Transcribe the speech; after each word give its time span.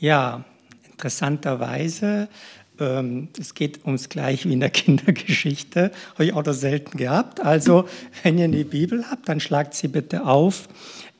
Ja, 0.00 0.44
interessanterweise, 0.90 2.28
ähm, 2.80 3.28
es 3.38 3.52
geht 3.52 3.84
ums 3.84 4.08
Gleiche 4.08 4.48
wie 4.48 4.54
in 4.54 4.60
der 4.60 4.70
Kindergeschichte, 4.70 5.92
habe 6.14 6.24
ich 6.24 6.32
auch 6.32 6.44
noch 6.44 6.54
selten 6.54 6.96
gehabt. 6.96 7.40
Also, 7.40 7.86
wenn 8.22 8.38
ihr 8.38 8.44
eine 8.44 8.64
Bibel 8.64 9.04
habt, 9.10 9.28
dann 9.28 9.40
schlagt 9.40 9.74
sie 9.74 9.88
bitte 9.88 10.24
auf 10.24 10.68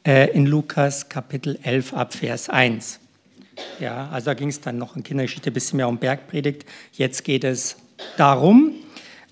äh, 0.07 0.31
in 0.33 0.47
Lukas 0.47 1.11
Kapitel 1.11 1.59
11 1.63 1.93
ab 1.93 2.15
Vers 2.15 2.49
1. 2.49 3.01
Ja, 3.79 4.09
also 4.09 4.27
da 4.27 4.35
ging 4.35 4.49
es 4.49 4.63
dann 4.63 4.79
noch 4.79 4.97
in 4.97 5.03
Kindergeschichte 5.03 5.51
ein 5.51 5.53
bisschen 5.53 5.77
mehr 5.77 5.89
um 5.89 5.99
Bergpredigt. 5.99 6.65
Jetzt 6.93 7.25
geht 7.25 7.45
es 7.45 7.77
darum, 8.17 8.73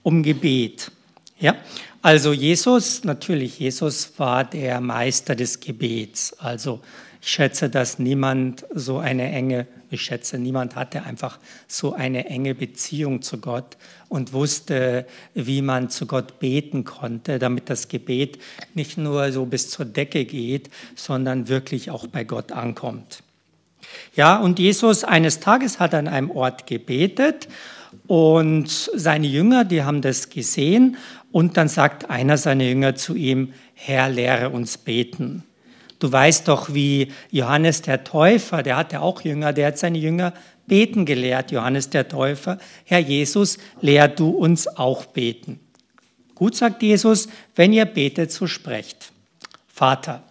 um 0.03 0.23
Gebet. 0.23 0.93
Ja, 1.39 1.57
also 2.03 2.35
Jesus, 2.35 3.05
natürlich, 3.05 3.59
Jesus 3.59 4.13
war 4.19 4.45
der 4.45 4.83
Meister 4.83 5.35
des 5.35 5.61
Gebets. 5.61 6.35
Also 6.39 6.81
ich 7.21 7.31
schätze, 7.31 7.69
dass 7.69 7.99
niemand 7.99 8.65
so 8.73 8.99
eine 8.99 9.31
enge, 9.33 9.67
ich 9.91 10.03
schätze, 10.03 10.39
niemand 10.39 10.77
hatte 10.77 11.03
einfach 11.03 11.39
so 11.67 11.93
eine 11.93 12.27
enge 12.27 12.55
Beziehung 12.55 13.23
zu 13.23 13.39
Gott 13.39 13.77
und 14.09 14.33
wusste, 14.33 15.07
wie 15.35 15.63
man 15.63 15.91
zu 15.91 16.07
Gott 16.07 16.39
beten 16.39 16.85
konnte, 16.85 17.39
damit 17.39 17.71
das 17.71 17.89
Gebet 17.89 18.39
nicht 18.75 18.99
nur 18.99 19.33
so 19.33 19.47
bis 19.47 19.71
zur 19.71 19.85
Decke 19.85 20.25
geht, 20.25 20.71
sondern 20.95 21.49
wirklich 21.49 21.91
auch 21.91 22.07
bei 22.07 22.25
Gott 22.25 22.53
ankommt. 22.53 23.23
Ja, 24.15 24.39
und 24.39 24.59
Jesus 24.59 25.05
eines 25.05 25.41
Tages 25.41 25.81
hat 25.81 25.95
an 25.95 26.09
einem 26.09 26.31
Ort 26.31 26.67
gebetet 26.67 27.49
und 28.07 28.69
seine 28.69 29.27
Jünger, 29.27 29.65
die 29.65 29.83
haben 29.83 30.03
das 30.03 30.29
gesehen 30.31 30.97
und 31.33 31.57
dann 31.57 31.69
sagt 31.69 32.11
einer 32.11 32.37
seiner 32.37 32.65
Jünger 32.65 32.95
zu 32.95 33.15
ihm, 33.15 33.53
Herr, 33.75 34.09
lehre 34.09 34.51
uns 34.51 34.79
beten. 34.79 35.45
Du 35.99 36.11
weißt 36.11 36.47
doch, 36.47 36.73
wie 36.73 37.13
Johannes 37.31 37.83
der 37.83 38.05
Täufer, 38.05 38.63
der 38.63 38.77
hatte 38.77 39.01
auch 39.01 39.23
Jünger, 39.23 39.53
der 39.53 39.69
hat 39.69 39.79
seine 39.79 39.99
Jünger 39.99 40.33
beten 40.67 41.07
gelehrt, 41.07 41.51
Johannes 41.51 41.91
der 41.91 42.09
Täufer. 42.09 42.59
Herr 42.85 43.01
Jesus, 43.01 43.59
lehr 43.81 44.07
du 44.07 44.31
uns 44.31 44.69
auch 44.69 45.07
beten. 45.07 45.59
Gut, 46.35 46.55
sagt 46.55 46.83
Jesus, 46.83 47.29
wenn 47.57 47.73
ihr 47.73 47.85
betet, 47.85 48.31
so 48.31 48.47
sprecht. 48.47 49.11
Vater. 49.67 50.23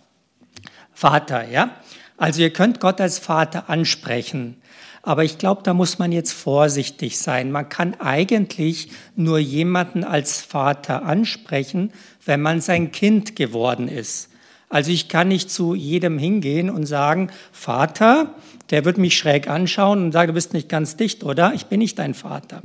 Vater, 0.94 1.50
ja? 1.50 1.72
Also 2.16 2.42
ihr 2.42 2.52
könnt 2.52 2.80
Gott 2.80 3.02
als 3.02 3.20
Vater 3.20 3.70
ansprechen. 3.70 4.62
Aber 5.04 5.24
ich 5.24 5.38
glaube, 5.38 5.64
da 5.64 5.74
muss 5.74 6.00
man 6.00 6.12
jetzt 6.12 6.34
vorsichtig 6.34 7.18
sein. 7.18 7.52
Man 7.52 7.70
kann 7.70 7.96
eigentlich 8.00 8.90
nur 9.16 9.40
jemanden 9.40 10.04
als 10.04 10.42
Vater 10.42 11.04
ansprechen, 11.04 11.92
wenn 12.26 12.42
man 12.42 12.62
sein 12.62 12.92
Kind 12.92 13.36
geworden 13.36 13.88
ist. 13.88 14.30
Also 14.70 14.92
ich 14.92 15.08
kann 15.08 15.30
nicht 15.30 15.50
zu 15.50 15.76
jedem 15.76 16.18
hingehen 16.18 16.70
und 16.70 16.86
sagen, 16.86 17.30
Vater, 17.52 18.36
der 18.70 18.84
wird 18.84 18.98
mich 18.98 19.18
schräg 19.18 19.50
anschauen 19.50 20.04
und 20.04 20.12
sagen, 20.12 20.28
du 20.28 20.34
bist 20.34 20.54
nicht 20.54 20.68
ganz 20.68 20.98
dicht, 20.98 21.24
oder? 21.24 21.54
Ich 21.54 21.68
bin 21.68 21.80
nicht 21.80 21.98
dein 22.00 22.14
Vater. 22.14 22.62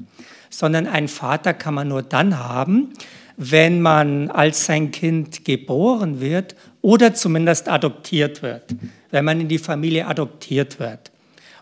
Sondern 0.51 0.87
ein 0.87 1.07
Vater 1.07 1.55
kann 1.55 1.75
man 1.75 1.89
nur 1.89 2.03
dann 2.03 2.39
haben, 2.39 2.93
wenn 3.37 3.81
man 3.81 4.31
als 4.31 4.67
sein 4.67 4.91
Kind 4.91 5.45
geboren 5.45 6.21
wird 6.21 6.57
oder 6.81 7.15
zumindest 7.15 7.69
adoptiert 7.69 8.43
wird, 8.43 8.75
wenn 9.11 9.25
man 9.25 9.41
in 9.41 9.49
die 9.49 9.59
Familie 9.59 10.07
adoptiert 10.07 10.81
wird. 10.81 11.13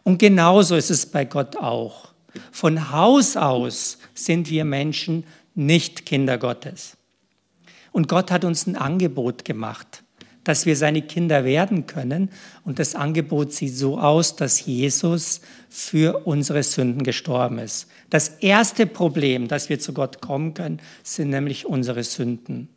Und 0.03 0.19
genauso 0.19 0.75
ist 0.75 0.91
es 0.91 1.05
bei 1.05 1.27
Gott 1.27 1.57
auch. 1.57 2.09
Von 2.51 2.91
Haus 2.91 3.37
aus 3.37 3.99
sind 4.15 4.49
wir 4.49 4.65
Menschen 4.65 5.25
nicht 5.55 6.07
Kinder 6.07 6.39
Gottes. 6.39 6.97
Und 7.93 8.09
Gott 8.09 8.31
hat 8.31 8.45
uns 8.45 8.67
ein 8.67 8.77
Angebot 8.77 9.45
gemacht 9.45 10.00
dass 10.45 10.67
wir 10.67 10.77
seine 10.77 11.03
Kinder 11.03 11.45
werden 11.45 11.87
können. 11.87 12.31
Und 12.65 12.79
das 12.79 12.95
Angebot 12.95 13.53
sieht 13.53 13.77
so 13.77 13.99
aus, 13.99 14.37
dass 14.37 14.65
Jesus 14.65 15.41
für 15.69 16.27
unsere 16.27 16.63
Sünden 16.63 17.03
gestorben 17.03 17.59
ist. 17.59 17.89
Das 18.09 18.29
erste 18.41 18.87
Problem, 18.87 19.49
dass 19.49 19.69
wir 19.69 19.79
zu 19.79 19.93
Gott 19.93 20.21
kommen 20.21 20.55
können, 20.55 20.81
sind 21.03 21.31
nämlich 21.31 21.67
unsere 21.67 22.05
Sünden. 22.05 22.69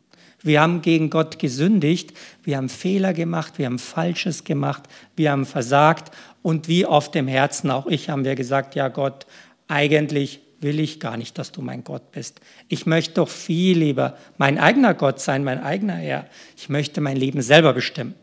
Wir 0.42 0.60
haben 0.60 0.82
gegen 0.82 1.08
Gott 1.08 1.38
gesündigt, 1.38 2.12
wir 2.42 2.58
haben 2.58 2.68
Fehler 2.68 3.14
gemacht, 3.14 3.54
wir 3.56 3.64
haben 3.64 3.78
Falsches 3.78 4.44
gemacht, 4.44 4.82
wir 5.16 5.30
haben 5.30 5.46
versagt 5.46 6.14
und 6.42 6.68
wie 6.68 6.84
oft 6.84 7.16
im 7.16 7.28
Herzen, 7.28 7.70
auch 7.70 7.86
ich, 7.86 8.10
haben 8.10 8.26
wir 8.26 8.34
gesagt, 8.34 8.74
ja 8.74 8.88
Gott, 8.88 9.24
eigentlich 9.68 10.42
will 10.60 10.80
ich 10.80 11.00
gar 11.00 11.16
nicht, 11.16 11.38
dass 11.38 11.52
du 11.52 11.62
mein 11.62 11.84
Gott 11.84 12.12
bist. 12.12 12.40
Ich 12.68 12.86
möchte 12.86 13.14
doch 13.14 13.28
viel 13.28 13.78
lieber 13.78 14.16
mein 14.38 14.58
eigener 14.58 14.94
Gott 14.94 15.20
sein, 15.20 15.44
mein 15.44 15.62
eigener 15.62 15.94
Herr. 15.94 16.26
Ich 16.56 16.68
möchte 16.68 17.00
mein 17.00 17.16
Leben 17.16 17.42
selber 17.42 17.72
bestimmen. 17.72 18.14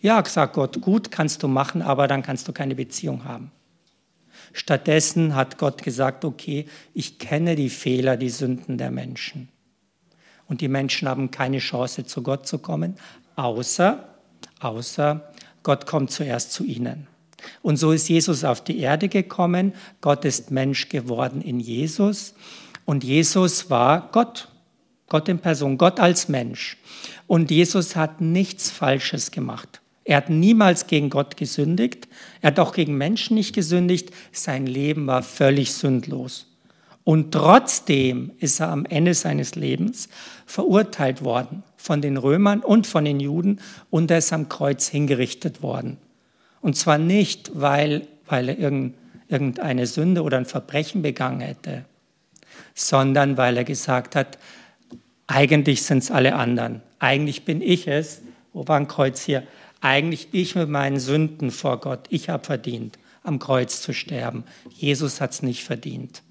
Ja, 0.00 0.22
sagt 0.24 0.54
Gott, 0.54 0.80
gut 0.80 1.10
kannst 1.10 1.42
du 1.42 1.48
machen, 1.48 1.80
aber 1.80 2.08
dann 2.08 2.22
kannst 2.22 2.46
du 2.48 2.52
keine 2.52 2.74
Beziehung 2.74 3.24
haben. 3.24 3.50
Stattdessen 4.52 5.34
hat 5.34 5.58
Gott 5.58 5.82
gesagt, 5.82 6.24
okay, 6.24 6.66
ich 6.92 7.18
kenne 7.18 7.56
die 7.56 7.70
Fehler, 7.70 8.16
die 8.16 8.30
Sünden 8.30 8.78
der 8.78 8.90
Menschen. 8.90 9.48
Und 10.46 10.60
die 10.60 10.68
Menschen 10.68 11.08
haben 11.08 11.30
keine 11.30 11.58
Chance, 11.58 12.04
zu 12.04 12.22
Gott 12.22 12.46
zu 12.46 12.58
kommen, 12.58 12.96
außer, 13.36 14.06
außer 14.60 15.32
Gott 15.62 15.86
kommt 15.86 16.10
zuerst 16.10 16.52
zu 16.52 16.64
ihnen. 16.64 17.08
Und 17.64 17.78
so 17.78 17.92
ist 17.92 18.10
Jesus 18.10 18.44
auf 18.44 18.62
die 18.62 18.80
Erde 18.80 19.08
gekommen. 19.08 19.72
Gott 20.02 20.26
ist 20.26 20.50
Mensch 20.50 20.90
geworden 20.90 21.40
in 21.40 21.60
Jesus. 21.60 22.34
Und 22.84 23.04
Jesus 23.04 23.70
war 23.70 24.10
Gott, 24.12 24.48
Gott 25.08 25.30
in 25.30 25.38
Person, 25.38 25.78
Gott 25.78 25.98
als 25.98 26.28
Mensch. 26.28 26.76
Und 27.26 27.50
Jesus 27.50 27.96
hat 27.96 28.20
nichts 28.20 28.70
Falsches 28.70 29.30
gemacht. 29.30 29.80
Er 30.04 30.18
hat 30.18 30.28
niemals 30.28 30.88
gegen 30.88 31.08
Gott 31.08 31.38
gesündigt. 31.38 32.06
Er 32.42 32.48
hat 32.48 32.58
auch 32.58 32.74
gegen 32.74 32.98
Menschen 32.98 33.34
nicht 33.34 33.54
gesündigt. 33.54 34.10
Sein 34.30 34.66
Leben 34.66 35.06
war 35.06 35.22
völlig 35.22 35.72
sündlos. 35.72 36.46
Und 37.02 37.32
trotzdem 37.32 38.32
ist 38.40 38.60
er 38.60 38.68
am 38.68 38.84
Ende 38.84 39.14
seines 39.14 39.54
Lebens 39.54 40.10
verurteilt 40.44 41.24
worden 41.24 41.62
von 41.78 42.02
den 42.02 42.18
Römern 42.18 42.60
und 42.60 42.86
von 42.86 43.06
den 43.06 43.20
Juden 43.20 43.58
und 43.88 44.10
er 44.10 44.18
ist 44.18 44.34
am 44.34 44.50
Kreuz 44.50 44.86
hingerichtet 44.88 45.62
worden. 45.62 45.96
Und 46.64 46.78
zwar 46.78 46.96
nicht, 46.96 47.50
weil, 47.52 48.08
weil 48.24 48.48
er 48.48 48.58
irgendeine 49.28 49.86
Sünde 49.86 50.22
oder 50.22 50.38
ein 50.38 50.46
Verbrechen 50.46 51.02
begangen 51.02 51.40
hätte, 51.40 51.84
sondern 52.74 53.36
weil 53.36 53.58
er 53.58 53.64
gesagt 53.64 54.16
hat, 54.16 54.38
eigentlich 55.26 55.82
sind 55.82 55.98
es 55.98 56.10
alle 56.10 56.36
anderen. 56.36 56.80
Eigentlich 57.00 57.44
bin 57.44 57.60
ich 57.60 57.86
es. 57.86 58.22
Wo 58.54 58.66
war 58.66 58.78
ein 58.78 58.88
Kreuz 58.88 59.20
hier? 59.20 59.42
Eigentlich 59.82 60.28
ich 60.32 60.54
mit 60.54 60.70
meinen 60.70 60.98
Sünden 60.98 61.50
vor 61.50 61.80
Gott. 61.80 62.06
Ich 62.08 62.30
habe 62.30 62.42
verdient, 62.42 62.98
am 63.24 63.38
Kreuz 63.38 63.82
zu 63.82 63.92
sterben. 63.92 64.44
Jesus 64.70 65.20
hat 65.20 65.32
es 65.32 65.42
nicht 65.42 65.64
verdient. 65.64 66.22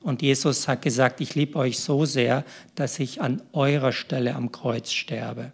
Und 0.00 0.20
Jesus 0.20 0.66
hat 0.66 0.82
gesagt, 0.82 1.20
ich 1.20 1.36
liebe 1.36 1.56
euch 1.60 1.78
so 1.78 2.04
sehr, 2.06 2.44
dass 2.74 2.98
ich 2.98 3.22
an 3.22 3.40
eurer 3.52 3.92
Stelle 3.92 4.34
am 4.34 4.50
Kreuz 4.50 4.90
sterbe. 4.90 5.52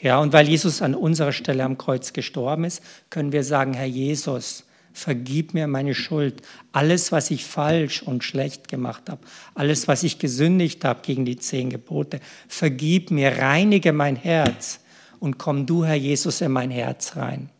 Ja, 0.00 0.18
und 0.18 0.32
weil 0.32 0.48
Jesus 0.48 0.80
an 0.80 0.94
unserer 0.94 1.32
Stelle 1.32 1.64
am 1.64 1.76
Kreuz 1.76 2.12
gestorben 2.12 2.64
ist, 2.64 2.82
können 3.10 3.32
wir 3.32 3.44
sagen, 3.44 3.74
Herr 3.74 3.86
Jesus, 3.86 4.64
vergib 4.92 5.54
mir 5.54 5.66
meine 5.66 5.94
Schuld. 5.94 6.42
Alles, 6.72 7.12
was 7.12 7.30
ich 7.30 7.44
falsch 7.44 8.02
und 8.02 8.24
schlecht 8.24 8.68
gemacht 8.68 9.08
habe, 9.08 9.20
alles, 9.54 9.88
was 9.88 10.02
ich 10.02 10.18
gesündigt 10.18 10.84
habe 10.84 11.00
gegen 11.02 11.24
die 11.24 11.36
zehn 11.36 11.70
Gebote, 11.70 12.20
vergib 12.48 13.10
mir, 13.10 13.38
reinige 13.38 13.92
mein 13.92 14.16
Herz 14.16 14.80
und 15.18 15.38
komm 15.38 15.66
du, 15.66 15.84
Herr 15.84 15.94
Jesus, 15.94 16.40
in 16.40 16.52
mein 16.52 16.70
Herz 16.70 17.16
rein. 17.16 17.50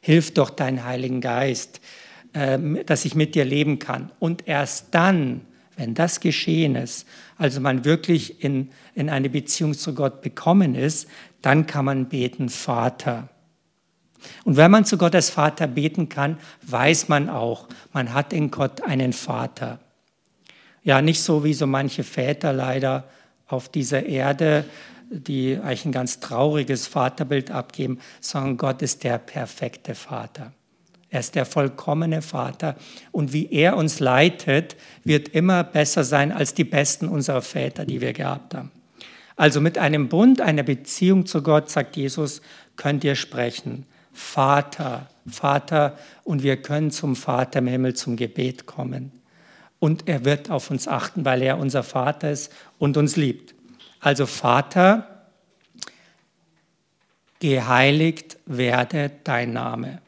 Hilf 0.00 0.32
doch 0.32 0.50
deinen 0.50 0.84
Heiligen 0.84 1.20
Geist, 1.20 1.80
ähm, 2.34 2.78
dass 2.86 3.04
ich 3.04 3.14
mit 3.14 3.34
dir 3.34 3.44
leben 3.44 3.78
kann. 3.78 4.10
Und 4.20 4.46
erst 4.46 4.88
dann, 4.92 5.40
wenn 5.76 5.94
das 5.94 6.20
geschehen 6.20 6.76
ist, 6.76 7.06
also 7.36 7.60
man 7.60 7.84
wirklich 7.84 8.44
in, 8.44 8.70
in 8.94 9.10
eine 9.10 9.28
Beziehung 9.28 9.74
zu 9.74 9.94
Gott 9.94 10.22
bekommen 10.22 10.74
ist, 10.74 11.08
dann 11.44 11.66
kann 11.66 11.84
man 11.84 12.06
beten, 12.06 12.48
Vater. 12.48 13.28
Und 14.44 14.56
wenn 14.56 14.70
man 14.70 14.84
zu 14.84 14.96
Gott 14.96 15.14
als 15.14 15.30
Vater 15.30 15.66
beten 15.66 16.08
kann, 16.08 16.38
weiß 16.62 17.08
man 17.08 17.28
auch, 17.28 17.68
man 17.92 18.14
hat 18.14 18.32
in 18.32 18.50
Gott 18.50 18.82
einen 18.82 19.12
Vater. 19.12 19.78
Ja, 20.82 21.02
nicht 21.02 21.22
so 21.22 21.44
wie 21.44 21.54
so 21.54 21.66
manche 21.66 22.04
Väter 22.04 22.52
leider 22.52 23.04
auf 23.46 23.68
dieser 23.68 24.06
Erde, 24.06 24.64
die 25.10 25.58
eigentlich 25.58 25.84
ein 25.84 25.92
ganz 25.92 26.20
trauriges 26.20 26.86
Vaterbild 26.86 27.50
abgeben, 27.50 27.98
sondern 28.20 28.56
Gott 28.56 28.82
ist 28.82 29.04
der 29.04 29.18
perfekte 29.18 29.94
Vater. 29.94 30.52
Er 31.10 31.20
ist 31.20 31.34
der 31.34 31.46
vollkommene 31.46 32.22
Vater. 32.22 32.76
Und 33.12 33.32
wie 33.32 33.50
er 33.52 33.76
uns 33.76 34.00
leitet, 34.00 34.76
wird 35.04 35.28
immer 35.28 35.62
besser 35.62 36.04
sein 36.04 36.32
als 36.32 36.54
die 36.54 36.64
besten 36.64 37.06
unserer 37.06 37.42
Väter, 37.42 37.84
die 37.84 38.00
wir 38.00 38.12
gehabt 38.12 38.54
haben. 38.54 38.72
Also 39.36 39.60
mit 39.60 39.78
einem 39.78 40.08
Bund, 40.08 40.40
einer 40.40 40.62
Beziehung 40.62 41.26
zu 41.26 41.42
Gott, 41.42 41.70
sagt 41.70 41.96
Jesus, 41.96 42.40
könnt 42.76 43.02
ihr 43.04 43.16
sprechen. 43.16 43.86
Vater, 44.12 45.08
Vater, 45.26 45.98
und 46.22 46.42
wir 46.42 46.56
können 46.56 46.92
zum 46.92 47.16
Vater 47.16 47.58
im 47.58 47.66
Himmel 47.66 47.94
zum 47.94 48.16
Gebet 48.16 48.66
kommen. 48.66 49.10
Und 49.80 50.08
er 50.08 50.24
wird 50.24 50.50
auf 50.50 50.70
uns 50.70 50.86
achten, 50.86 51.24
weil 51.24 51.42
er 51.42 51.58
unser 51.58 51.82
Vater 51.82 52.30
ist 52.30 52.52
und 52.78 52.96
uns 52.96 53.16
liebt. 53.16 53.54
Also 54.00 54.26
Vater, 54.26 55.26
geheiligt 57.40 58.38
werde 58.46 59.10
dein 59.24 59.52
Name. 59.52 60.00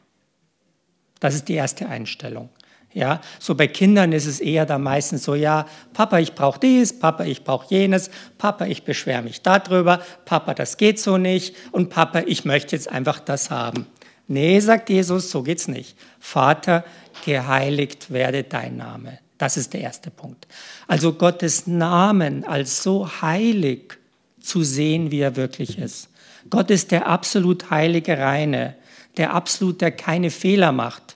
Das 1.19 1.35
ist 1.35 1.49
die 1.49 1.55
erste 1.55 1.89
Einstellung. 1.89 2.49
Ja, 2.97 3.21
so 3.37 3.53
bei 3.53 3.67
Kindern 3.67 4.11
ist 4.11 4.25
es 4.25 4.39
eher 4.39 4.65
da 4.65 4.79
meistens 4.79 5.23
so, 5.23 5.35
ja, 5.35 5.67
Papa, 5.93 6.17
ich 6.17 6.33
brauche 6.33 6.59
dies, 6.59 6.97
Papa, 6.97 7.25
ich 7.25 7.43
brauche 7.43 7.67
jenes, 7.69 8.09
Papa, 8.39 8.65
ich 8.65 8.85
beschwere 8.85 9.21
mich 9.21 9.43
darüber, 9.43 10.01
Papa, 10.25 10.55
das 10.55 10.77
geht 10.77 10.99
so 10.99 11.19
nicht 11.19 11.55
und 11.71 11.91
Papa, 11.91 12.23
ich 12.25 12.43
möchte 12.43 12.75
jetzt 12.75 12.89
einfach 12.91 13.19
das 13.19 13.51
haben. 13.51 13.85
Nee, 14.27 14.59
sagt 14.61 14.89
Jesus, 14.89 15.29
so 15.29 15.43
geht's 15.43 15.67
nicht. 15.67 15.95
Vater, 16.19 16.83
geheiligt 17.23 18.09
werde 18.09 18.41
dein 18.41 18.77
Name. 18.77 19.19
Das 19.37 19.57
ist 19.57 19.75
der 19.75 19.81
erste 19.81 20.09
Punkt. 20.09 20.47
Also 20.87 21.13
Gottes 21.13 21.67
Namen 21.67 22.45
als 22.45 22.81
so 22.81 23.21
heilig 23.21 23.93
zu 24.41 24.63
sehen, 24.63 25.11
wie 25.11 25.19
er 25.19 25.35
wirklich 25.35 25.77
ist. 25.77 26.09
Gott 26.49 26.71
ist 26.71 26.89
der 26.89 27.05
absolut 27.05 27.69
heilige 27.69 28.17
Reine, 28.17 28.73
der 29.17 29.35
absolut, 29.35 29.81
der 29.81 29.91
keine 29.91 30.31
Fehler 30.31 30.71
macht 30.71 31.06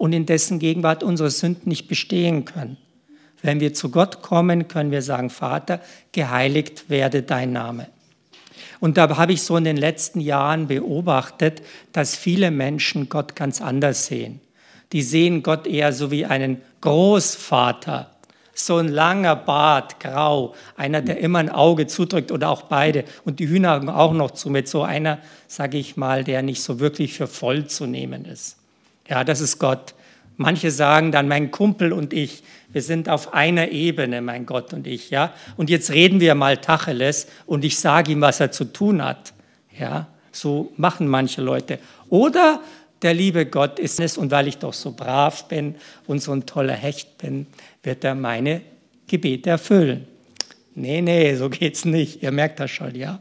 und 0.00 0.14
in 0.14 0.24
dessen 0.24 0.58
Gegenwart 0.58 1.02
unsere 1.02 1.30
Sünden 1.30 1.68
nicht 1.68 1.86
bestehen 1.86 2.46
können. 2.46 2.78
Wenn 3.42 3.60
wir 3.60 3.74
zu 3.74 3.90
Gott 3.90 4.22
kommen, 4.22 4.66
können 4.66 4.92
wir 4.92 5.02
sagen, 5.02 5.28
Vater, 5.28 5.82
geheiligt 6.12 6.88
werde 6.88 7.22
dein 7.22 7.52
Name. 7.52 7.86
Und 8.80 8.96
da 8.96 9.14
habe 9.18 9.34
ich 9.34 9.42
so 9.42 9.58
in 9.58 9.64
den 9.64 9.76
letzten 9.76 10.20
Jahren 10.20 10.68
beobachtet, 10.68 11.60
dass 11.92 12.16
viele 12.16 12.50
Menschen 12.50 13.10
Gott 13.10 13.36
ganz 13.36 13.60
anders 13.60 14.06
sehen. 14.06 14.40
Die 14.92 15.02
sehen 15.02 15.42
Gott 15.42 15.66
eher 15.66 15.92
so 15.92 16.10
wie 16.10 16.24
einen 16.24 16.62
Großvater, 16.80 18.10
so 18.54 18.78
ein 18.78 18.88
langer 18.88 19.36
Bart, 19.36 20.00
grau, 20.00 20.54
einer, 20.78 21.02
der 21.02 21.18
immer 21.18 21.40
ein 21.40 21.50
Auge 21.50 21.88
zudrückt 21.88 22.32
oder 22.32 22.48
auch 22.48 22.62
beide 22.62 23.04
und 23.26 23.38
die 23.38 23.48
Hühneraugen 23.50 23.90
auch 23.90 24.14
noch 24.14 24.30
zu, 24.30 24.48
mit 24.48 24.66
so 24.66 24.82
einer, 24.82 25.18
sage 25.46 25.76
ich 25.76 25.98
mal, 25.98 26.24
der 26.24 26.40
nicht 26.40 26.62
so 26.62 26.80
wirklich 26.80 27.12
für 27.12 27.26
voll 27.26 27.66
zu 27.66 27.84
nehmen 27.84 28.24
ist. 28.24 28.56
Ja, 29.10 29.24
das 29.24 29.40
ist 29.40 29.58
Gott. 29.58 29.94
Manche 30.36 30.70
sagen 30.70 31.10
dann, 31.12 31.28
mein 31.28 31.50
Kumpel 31.50 31.92
und 31.92 32.14
ich, 32.14 32.44
wir 32.72 32.80
sind 32.80 33.08
auf 33.08 33.34
einer 33.34 33.70
Ebene, 33.70 34.22
mein 34.22 34.46
Gott 34.46 34.72
und 34.72 34.86
ich, 34.86 35.10
ja. 35.10 35.34
Und 35.56 35.68
jetzt 35.68 35.90
reden 35.90 36.20
wir 36.20 36.34
mal 36.36 36.56
Tacheles 36.56 37.26
und 37.44 37.64
ich 37.64 37.78
sage 37.78 38.12
ihm, 38.12 38.20
was 38.20 38.40
er 38.40 38.52
zu 38.52 38.64
tun 38.64 39.04
hat. 39.04 39.34
Ja, 39.78 40.06
so 40.32 40.72
machen 40.76 41.08
manche 41.08 41.42
Leute. 41.42 41.80
Oder 42.08 42.60
der 43.02 43.12
liebe 43.12 43.46
Gott 43.46 43.78
ist 43.78 43.98
es 43.98 44.16
und 44.16 44.30
weil 44.30 44.46
ich 44.46 44.58
doch 44.58 44.72
so 44.72 44.92
brav 44.92 45.48
bin 45.48 45.74
und 46.06 46.22
so 46.22 46.32
ein 46.32 46.46
toller 46.46 46.74
Hecht 46.74 47.18
bin, 47.18 47.46
wird 47.82 48.04
er 48.04 48.14
meine 48.14 48.60
Gebete 49.08 49.50
erfüllen. 49.50 50.06
Nee, 50.74 51.02
nee, 51.02 51.34
so 51.34 51.50
geht's 51.50 51.84
nicht. 51.84 52.22
Ihr 52.22 52.30
merkt 52.30 52.60
das 52.60 52.70
schon, 52.70 52.94
ja. 52.94 53.20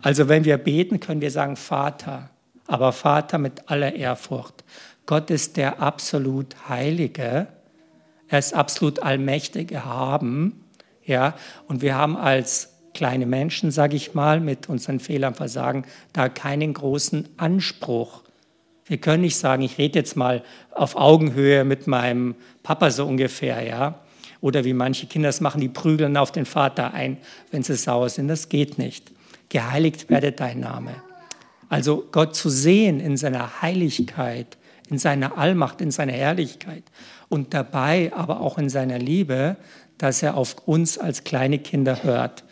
Also 0.00 0.28
wenn 0.28 0.44
wir 0.44 0.58
beten, 0.58 1.00
können 1.00 1.20
wir 1.20 1.30
sagen 1.30 1.56
Vater, 1.56 2.30
aber 2.66 2.92
Vater 2.92 3.38
mit 3.38 3.68
aller 3.68 3.94
Ehrfurcht. 3.94 4.64
Gott 5.06 5.30
ist 5.30 5.56
der 5.56 5.80
absolut 5.80 6.68
Heilige. 6.68 7.48
Er 8.28 8.38
ist 8.38 8.54
absolut 8.54 9.02
allmächtig 9.02 9.72
erhaben. 9.72 10.64
Ja, 11.04 11.34
und 11.68 11.82
wir 11.82 11.94
haben 11.94 12.16
als 12.16 12.70
kleine 12.94 13.26
Menschen, 13.26 13.70
sage 13.70 13.96
ich 13.96 14.14
mal, 14.14 14.40
mit 14.40 14.68
unseren 14.68 15.00
Fehlern, 15.00 15.34
Versagen, 15.34 15.84
da 16.12 16.28
keinen 16.28 16.72
großen 16.72 17.28
Anspruch. 17.36 18.22
Wir 18.86 18.98
können 18.98 19.22
nicht 19.22 19.36
sagen, 19.36 19.62
ich 19.62 19.78
rede 19.78 19.98
jetzt 19.98 20.16
mal 20.16 20.42
auf 20.70 20.96
Augenhöhe 20.96 21.64
mit 21.64 21.86
meinem 21.86 22.34
Papa 22.62 22.90
so 22.90 23.04
ungefähr, 23.04 23.62
ja. 23.62 24.00
Oder 24.40 24.64
wie 24.64 24.74
manche 24.74 25.06
Kinder 25.06 25.28
es 25.28 25.40
machen, 25.40 25.60
die 25.60 25.68
prügeln 25.68 26.16
auf 26.16 26.30
den 26.30 26.44
Vater 26.46 26.94
ein, 26.94 27.18
wenn 27.50 27.62
sie 27.62 27.76
sauer 27.76 28.08
sind. 28.08 28.28
Das 28.28 28.48
geht 28.48 28.78
nicht. 28.78 29.10
Geheiligt 29.48 30.10
werde 30.10 30.32
dein 30.32 30.60
Name. 30.60 30.94
Also 31.68 32.04
Gott 32.12 32.36
zu 32.36 32.50
sehen 32.50 33.00
in 33.00 33.16
seiner 33.16 33.62
Heiligkeit, 33.62 34.58
in 34.90 34.98
seiner 34.98 35.38
Allmacht, 35.38 35.80
in 35.80 35.90
seiner 35.90 36.12
Herrlichkeit 36.12 36.84
und 37.28 37.54
dabei 37.54 38.12
aber 38.14 38.40
auch 38.40 38.58
in 38.58 38.68
seiner 38.68 38.98
Liebe, 38.98 39.56
dass 39.98 40.22
er 40.22 40.36
auf 40.36 40.56
uns 40.66 40.98
als 40.98 41.24
kleine 41.24 41.58
Kinder 41.58 42.02
hört. 42.02 42.44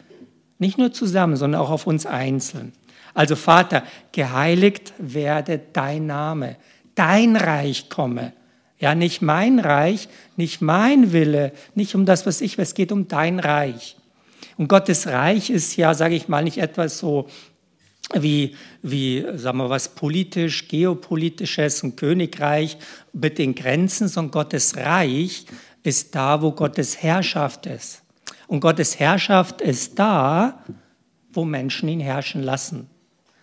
Nicht 0.59 0.79
nur 0.79 0.93
zusammen, 0.93 1.37
sondern 1.37 1.61
auch 1.61 1.71
auf 1.71 1.87
uns 1.87 2.07
einzeln. 2.07 2.73
Also 3.15 3.37
Vater, 3.37 3.83
geheiligt 4.13 4.95
werde 4.99 5.61
dein 5.73 6.07
Name, 6.07 6.57
dein 6.95 7.37
Reich 7.37 7.91
komme. 7.91 8.33
Ja, 8.79 8.95
nicht 8.95 9.23
mein 9.23 9.59
Reich, 9.59 10.09
nicht 10.37 10.61
mein 10.61 11.13
Wille, 11.13 11.53
nicht 11.75 11.95
um 11.95 12.07
das, 12.07 12.27
was 12.27 12.41
ich 12.41 12.59
will, 12.59 12.65
es 12.65 12.75
geht 12.75 12.91
um 12.91 13.07
dein 13.07 13.39
Reich. 13.39 13.97
Und 14.57 14.69
Gottes 14.69 15.07
Reich 15.07 15.51
ist 15.51 15.77
ja, 15.77 15.95
sage 15.95 16.15
ich 16.15 16.29
mal, 16.29 16.43
nicht 16.43 16.59
etwas 16.59 16.99
so 16.99 17.29
wie, 18.15 18.57
wie 18.83 19.25
sagen 19.35 19.59
wir 19.59 19.71
was 19.71 19.89
politisch, 19.89 20.69
geopolitisches, 20.69 21.83
ein 21.83 21.97
Königreich 21.97 22.77
mit 23.13 23.39
den 23.39 23.55
Grenzen, 23.55 24.09
sondern 24.09 24.33
Gottes 24.33 24.77
Reich 24.77 25.47
ist 25.83 26.15
da, 26.15 26.43
wo 26.43 26.53
Gottes 26.53 27.03
Herrschaft 27.03 27.67
ist. 27.67 28.03
Und 28.47 28.61
Gottes 28.61 28.99
Herrschaft 28.99 29.61
ist 29.61 29.99
da, 29.99 30.63
wo 31.33 31.45
Menschen 31.45 31.89
ihn 31.89 32.01
herrschen 32.01 32.43
lassen. 32.43 32.89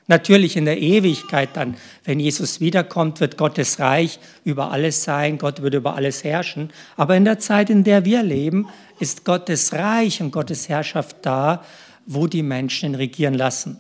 Natürlich 0.07 0.57
in 0.57 0.65
der 0.65 0.79
Ewigkeit 0.81 1.49
dann, 1.53 1.77
wenn 2.03 2.19
Jesus 2.19 2.59
wiederkommt, 2.59 3.19
wird 3.19 3.37
Gottes 3.37 3.79
Reich 3.79 4.19
über 4.43 4.71
alles 4.71 5.03
sein, 5.03 5.37
Gott 5.37 5.61
wird 5.61 5.75
über 5.75 5.95
alles 5.95 6.23
herrschen. 6.23 6.71
Aber 6.97 7.15
in 7.15 7.25
der 7.25 7.37
Zeit, 7.37 7.69
in 7.69 7.83
der 7.83 8.05
wir 8.05 8.23
leben, 8.23 8.67
ist 8.99 9.23
Gottes 9.23 9.71
Reich 9.73 10.19
und 10.19 10.31
Gottes 10.31 10.67
Herrschaft 10.67 11.17
da, 11.21 11.63
wo 12.07 12.25
die 12.25 12.41
Menschen 12.41 12.89
ihn 12.89 12.95
regieren 12.95 13.35
lassen. 13.35 13.79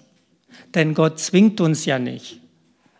Denn 0.75 0.93
Gott 0.93 1.19
zwingt 1.19 1.61
uns 1.61 1.85
ja 1.85 1.99
nicht. 1.99 2.41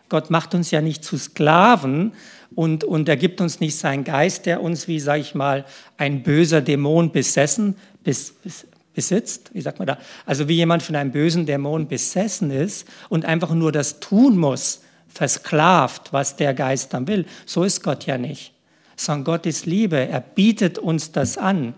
Gott 0.08 0.30
macht 0.30 0.54
uns 0.54 0.70
ja 0.70 0.80
nicht 0.80 1.04
zu 1.04 1.16
Sklaven 1.16 2.12
und, 2.54 2.84
und 2.84 3.08
er 3.08 3.16
gibt 3.16 3.40
uns 3.40 3.60
nicht 3.60 3.76
seinen 3.76 4.04
Geist, 4.04 4.44
der 4.46 4.60
uns, 4.62 4.88
wie 4.88 4.98
sage 4.98 5.20
ich 5.20 5.34
mal, 5.34 5.64
ein 5.96 6.22
böser 6.22 6.60
Dämon 6.60 7.12
besessen 7.12 7.76
bis, 8.02 8.32
bis, 8.32 8.66
besitzt. 8.92 9.50
Wie 9.54 9.60
sagt 9.60 9.78
man 9.78 9.86
da? 9.86 9.98
Also 10.26 10.48
wie 10.48 10.56
jemand 10.56 10.82
von 10.82 10.96
einem 10.96 11.12
bösen 11.12 11.46
Dämon 11.46 11.86
besessen 11.86 12.50
ist 12.50 12.86
und 13.08 13.24
einfach 13.24 13.54
nur 13.54 13.72
das 13.72 14.00
tun 14.00 14.36
muss, 14.36 14.82
versklavt, 15.08 16.12
was 16.12 16.36
der 16.36 16.54
Geist 16.54 16.92
dann 16.92 17.06
will. 17.06 17.24
So 17.46 17.64
ist 17.64 17.82
Gott 17.82 18.06
ja 18.06 18.18
nicht. 18.18 18.52
Sondern 18.96 19.24
Gott 19.24 19.46
ist 19.46 19.64
Liebe. 19.66 19.96
Er 19.96 20.20
bietet 20.20 20.78
uns 20.78 21.12
das 21.12 21.38
an. 21.38 21.74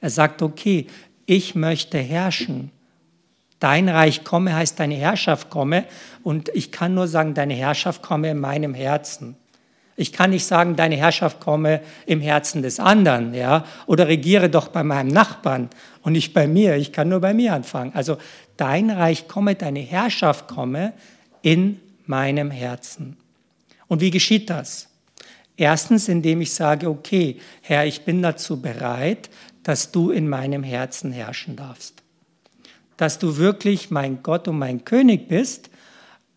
Er 0.00 0.10
sagt, 0.10 0.42
okay, 0.42 0.86
ich 1.26 1.54
möchte 1.54 1.98
herrschen. 1.98 2.70
Dein 3.60 3.88
Reich 3.88 4.24
komme 4.24 4.54
heißt 4.54 4.78
deine 4.78 4.94
Herrschaft 4.94 5.50
komme. 5.50 5.84
Und 6.22 6.48
ich 6.50 6.70
kann 6.70 6.94
nur 6.94 7.08
sagen, 7.08 7.34
deine 7.34 7.54
Herrschaft 7.54 8.02
komme 8.02 8.30
in 8.30 8.38
meinem 8.38 8.74
Herzen. 8.74 9.36
Ich 9.96 10.12
kann 10.12 10.30
nicht 10.30 10.44
sagen, 10.44 10.76
deine 10.76 10.96
Herrschaft 10.96 11.40
komme 11.40 11.80
im 12.06 12.20
Herzen 12.20 12.62
des 12.62 12.78
anderen, 12.78 13.34
ja, 13.34 13.64
oder 13.86 14.06
regiere 14.06 14.48
doch 14.48 14.68
bei 14.68 14.84
meinem 14.84 15.08
Nachbarn 15.08 15.70
und 16.02 16.12
nicht 16.12 16.32
bei 16.32 16.46
mir. 16.46 16.76
Ich 16.76 16.92
kann 16.92 17.08
nur 17.08 17.20
bei 17.20 17.34
mir 17.34 17.52
anfangen. 17.52 17.90
Also 17.94 18.16
dein 18.56 18.90
Reich 18.90 19.26
komme, 19.26 19.56
deine 19.56 19.80
Herrschaft 19.80 20.46
komme 20.46 20.92
in 21.42 21.80
meinem 22.06 22.52
Herzen. 22.52 23.16
Und 23.88 24.00
wie 24.00 24.12
geschieht 24.12 24.50
das? 24.50 24.88
Erstens, 25.56 26.08
indem 26.08 26.42
ich 26.42 26.54
sage, 26.54 26.88
okay, 26.88 27.40
Herr, 27.62 27.84
ich 27.84 28.02
bin 28.02 28.22
dazu 28.22 28.62
bereit, 28.62 29.28
dass 29.64 29.90
du 29.90 30.10
in 30.12 30.28
meinem 30.28 30.62
Herzen 30.62 31.10
herrschen 31.10 31.56
darfst 31.56 32.04
dass 32.98 33.18
du 33.18 33.38
wirklich 33.38 33.90
mein 33.90 34.22
Gott 34.22 34.46
und 34.46 34.58
mein 34.58 34.84
König 34.84 35.28
bist 35.28 35.70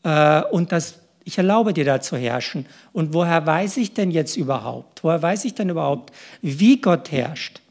äh, 0.04 0.42
und 0.44 0.72
dass 0.72 1.00
ich 1.26 1.38
erlaube 1.38 1.74
dir 1.74 1.86
da 1.86 2.02
zu 2.02 2.16
herrschen. 2.18 2.66
Und 2.94 3.14
woher 3.14 3.46
weiß 3.46 3.78
ich 3.78 3.94
denn 3.94 4.12
jetzt 4.12 4.38
überhaupt? 4.38 5.04
Woher 5.04 5.22
weiß 5.22 5.46
ich 5.46 5.54
denn 5.54 5.70
überhaupt, 5.70 6.14
wie 6.42 6.80
Gott 6.80 7.12
herrscht? 7.12 7.62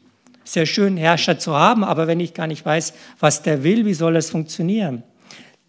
Sehr 0.43 0.65
schön, 0.65 0.97
Herrscher 0.97 1.39
zu 1.39 1.55
haben, 1.55 1.83
aber 1.83 2.07
wenn 2.07 2.19
ich 2.19 2.33
gar 2.33 2.47
nicht 2.47 2.65
weiß, 2.65 2.93
was 3.19 3.41
der 3.41 3.63
will, 3.63 3.85
wie 3.85 3.93
soll 3.93 4.15
es 4.15 4.29
funktionieren? 4.29 5.03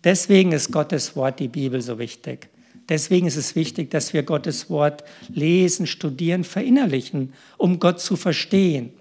Deswegen 0.05 0.53
ist 0.53 0.73
Gottes 0.73 1.15
Wort, 1.15 1.39
die 1.39 1.49
Bibel, 1.49 1.81
so 1.81 1.99
wichtig. 1.99 2.49
Deswegen 2.89 3.27
ist 3.27 3.37
es 3.37 3.55
wichtig, 3.55 3.91
dass 3.91 4.13
wir 4.13 4.25
Gottes 4.25 4.69
Wort 4.71 5.05
lesen, 5.33 5.87
studieren, 5.87 6.43
verinnerlichen, 6.43 7.33
um 7.57 7.79
Gott 7.79 8.01
zu 8.01 8.17
verstehen. 8.17 8.93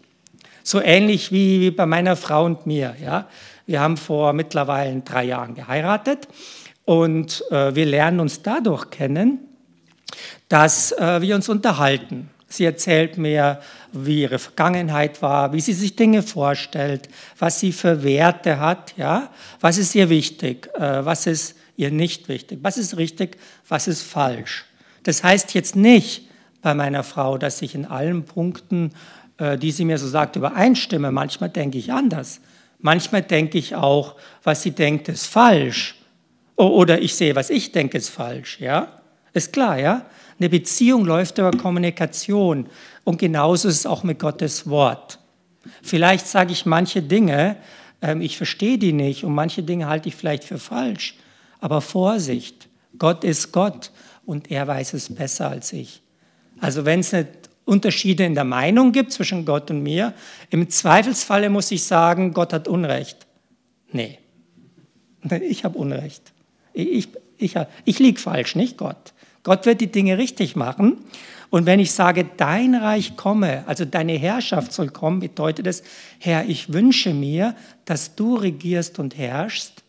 So 0.63 0.79
ähnlich 0.79 1.31
wie 1.31 1.71
bei 1.71 1.87
meiner 1.87 2.15
Frau 2.15 2.45
und 2.45 2.67
mir. 2.67 2.95
Ja? 3.01 3.27
Wir 3.71 3.79
haben 3.79 3.95
vor 3.95 4.33
mittlerweile 4.33 4.99
drei 4.99 5.23
Jahren 5.23 5.55
geheiratet 5.55 6.27
und 6.83 7.41
äh, 7.51 7.73
wir 7.73 7.85
lernen 7.85 8.19
uns 8.19 8.41
dadurch 8.41 8.89
kennen, 8.89 9.39
dass 10.49 10.91
äh, 10.91 11.21
wir 11.21 11.35
uns 11.35 11.47
unterhalten. 11.47 12.29
Sie 12.49 12.65
erzählt 12.65 13.17
mir, 13.17 13.61
wie 13.93 14.23
ihre 14.23 14.39
Vergangenheit 14.39 15.21
war, 15.21 15.53
wie 15.53 15.61
sie 15.61 15.71
sich 15.71 15.95
Dinge 15.95 16.21
vorstellt, 16.21 17.07
was 17.39 17.61
sie 17.61 17.71
für 17.71 18.03
Werte 18.03 18.59
hat, 18.59 18.93
ja, 18.97 19.29
was 19.61 19.77
ist 19.77 19.95
ihr 19.95 20.09
wichtig, 20.09 20.67
äh, 20.75 21.05
was 21.05 21.25
ist 21.25 21.55
ihr 21.77 21.91
nicht 21.91 22.27
wichtig, 22.27 22.59
was 22.63 22.77
ist 22.77 22.97
richtig, 22.97 23.37
was 23.69 23.87
ist 23.87 24.01
falsch. 24.01 24.65
Das 25.03 25.23
heißt 25.23 25.53
jetzt 25.53 25.77
nicht 25.77 26.27
bei 26.61 26.73
meiner 26.73 27.03
Frau, 27.03 27.37
dass 27.37 27.61
ich 27.61 27.73
in 27.73 27.85
allen 27.85 28.25
Punkten, 28.25 28.91
äh, 29.37 29.57
die 29.57 29.71
sie 29.71 29.85
mir 29.85 29.97
so 29.97 30.09
sagt, 30.09 30.35
übereinstimme. 30.35 31.13
Manchmal 31.13 31.49
denke 31.49 31.77
ich 31.77 31.93
anders. 31.93 32.41
Manchmal 32.81 33.21
denke 33.21 33.57
ich 33.57 33.75
auch, 33.75 34.15
was 34.43 34.63
sie 34.63 34.71
denkt, 34.71 35.07
ist 35.09 35.27
falsch. 35.27 35.95
Oder 36.55 37.01
ich 37.01 37.15
sehe, 37.15 37.35
was 37.35 37.49
ich 37.49 37.71
denke, 37.71 37.97
ist 37.97 38.09
falsch. 38.09 38.59
Ja, 38.59 39.01
ist 39.33 39.53
klar, 39.53 39.79
ja. 39.79 40.05
Eine 40.39 40.49
Beziehung 40.49 41.05
läuft 41.05 41.37
über 41.37 41.51
Kommunikation 41.51 42.67
und 43.03 43.19
genauso 43.19 43.67
ist 43.67 43.79
es 43.79 43.85
auch 43.85 44.03
mit 44.03 44.19
Gottes 44.19 44.69
Wort. 44.69 45.19
Vielleicht 45.83 46.27
sage 46.27 46.51
ich 46.51 46.65
manche 46.65 47.01
Dinge, 47.01 47.57
ähm, 48.01 48.21
ich 48.21 48.37
verstehe 48.37 48.77
die 48.77 48.93
nicht 48.93 49.23
und 49.23 49.33
manche 49.33 49.61
Dinge 49.63 49.87
halte 49.87 50.09
ich 50.09 50.15
vielleicht 50.15 50.43
für 50.43 50.57
falsch. 50.57 51.15
Aber 51.59 51.81
Vorsicht, 51.81 52.67
Gott 52.97 53.23
ist 53.23 53.51
Gott 53.51 53.91
und 54.25 54.49
er 54.49 54.67
weiß 54.67 54.93
es 54.93 55.13
besser 55.13 55.49
als 55.49 55.73
ich. 55.73 56.01
Also 56.59 56.85
wenn 56.85 57.01
es 57.01 57.11
Unterschiede 57.65 58.25
in 58.25 58.35
der 58.35 58.43
Meinung 58.43 58.91
gibt 58.91 59.11
zwischen 59.11 59.45
Gott 59.45 59.69
und 59.71 59.83
mir, 59.83 60.13
im 60.49 60.69
Zweifelsfalle 60.69 61.49
muss 61.49 61.71
ich 61.71 61.83
sagen, 61.83 62.33
Gott 62.33 62.53
hat 62.53 62.67
Unrecht. 62.67 63.27
Nee, 63.91 64.19
ich 65.41 65.63
habe 65.63 65.77
Unrecht. 65.77 66.33
Ich, 66.73 67.09
ich, 67.37 67.55
ich 67.85 67.99
liege 67.99 68.19
falsch, 68.19 68.55
nicht 68.55 68.77
Gott. 68.77 69.13
Gott 69.43 69.65
wird 69.65 69.81
die 69.81 69.91
Dinge 69.91 70.17
richtig 70.17 70.55
machen. 70.55 70.97
Und 71.49 71.65
wenn 71.65 71.79
ich 71.79 71.91
sage, 71.91 72.25
dein 72.37 72.75
Reich 72.75 73.17
komme, 73.17 73.63
also 73.67 73.83
deine 73.83 74.13
Herrschaft 74.13 74.71
soll 74.71 74.89
kommen, 74.89 75.19
bedeutet 75.19 75.67
es, 75.67 75.83
Herr, 76.19 76.45
ich 76.47 76.71
wünsche 76.71 77.13
mir, 77.13 77.55
dass 77.83 78.15
du 78.15 78.35
regierst 78.35 78.99
und 78.99 79.17
herrschst 79.17 79.83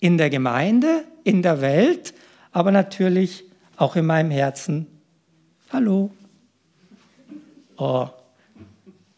in 0.00 0.18
der 0.18 0.30
Gemeinde, 0.30 1.04
in 1.22 1.42
der 1.42 1.60
Welt, 1.60 2.12
aber 2.50 2.72
natürlich 2.72 3.44
auch 3.76 3.94
in 3.94 4.06
meinem 4.06 4.30
Herzen. 4.30 4.86
Hallo. 5.72 6.10
Oh. 7.76 8.08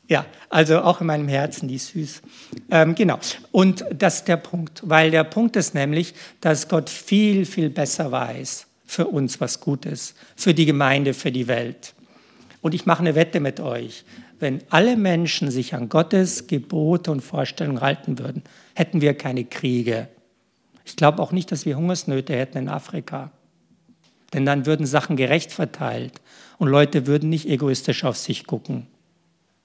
Ja, 0.08 0.24
also 0.48 0.80
auch 0.80 1.02
in 1.02 1.06
meinem 1.06 1.28
Herzen, 1.28 1.68
die 1.68 1.74
ist 1.74 1.88
süß. 1.88 2.22
Ähm, 2.70 2.94
genau. 2.94 3.18
Und 3.52 3.84
das 3.92 4.16
ist 4.16 4.28
der 4.28 4.38
Punkt, 4.38 4.80
weil 4.84 5.10
der 5.10 5.24
Punkt 5.24 5.54
ist 5.56 5.74
nämlich, 5.74 6.14
dass 6.40 6.68
Gott 6.68 6.88
viel, 6.88 7.44
viel 7.44 7.68
besser 7.68 8.10
weiß, 8.10 8.66
für 8.86 9.06
uns 9.06 9.38
was 9.38 9.60
gut 9.60 9.84
ist, 9.84 10.16
für 10.34 10.54
die 10.54 10.64
Gemeinde, 10.64 11.12
für 11.12 11.30
die 11.30 11.46
Welt. 11.46 11.94
Und 12.62 12.74
ich 12.74 12.86
mache 12.86 13.00
eine 13.00 13.14
Wette 13.14 13.38
mit 13.38 13.60
euch. 13.60 14.04
Wenn 14.40 14.62
alle 14.70 14.96
Menschen 14.96 15.50
sich 15.50 15.74
an 15.74 15.90
Gottes 15.90 16.46
Gebote 16.46 17.10
und 17.10 17.20
Vorstellungen 17.20 17.82
halten 17.82 18.18
würden, 18.18 18.42
hätten 18.74 19.02
wir 19.02 19.12
keine 19.12 19.44
Kriege. 19.44 20.08
Ich 20.86 20.96
glaube 20.96 21.20
auch 21.20 21.32
nicht, 21.32 21.52
dass 21.52 21.66
wir 21.66 21.76
Hungersnöte 21.76 22.34
hätten 22.34 22.56
in 22.56 22.68
Afrika. 22.70 23.30
Denn 24.32 24.46
dann 24.46 24.64
würden 24.64 24.86
Sachen 24.86 25.16
gerecht 25.16 25.52
verteilt 25.52 26.20
und 26.58 26.68
Leute 26.68 27.06
würden 27.06 27.30
nicht 27.30 27.48
egoistisch 27.48 28.04
auf 28.04 28.16
sich 28.16 28.46
gucken. 28.46 28.86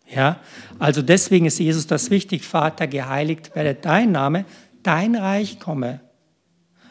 Ja? 0.10 0.40
Also 0.80 1.02
deswegen 1.02 1.46
ist 1.46 1.60
Jesus 1.60 1.88
das 1.88 2.10
wichtig, 2.10 2.44
Vater, 2.46 2.88
geheiligt 2.88 3.56
werde 3.56 3.76
dein 3.76 4.12
Name, 4.12 4.46
dein 4.84 5.16
Reich 5.16 5.60
komme. 5.60 6.00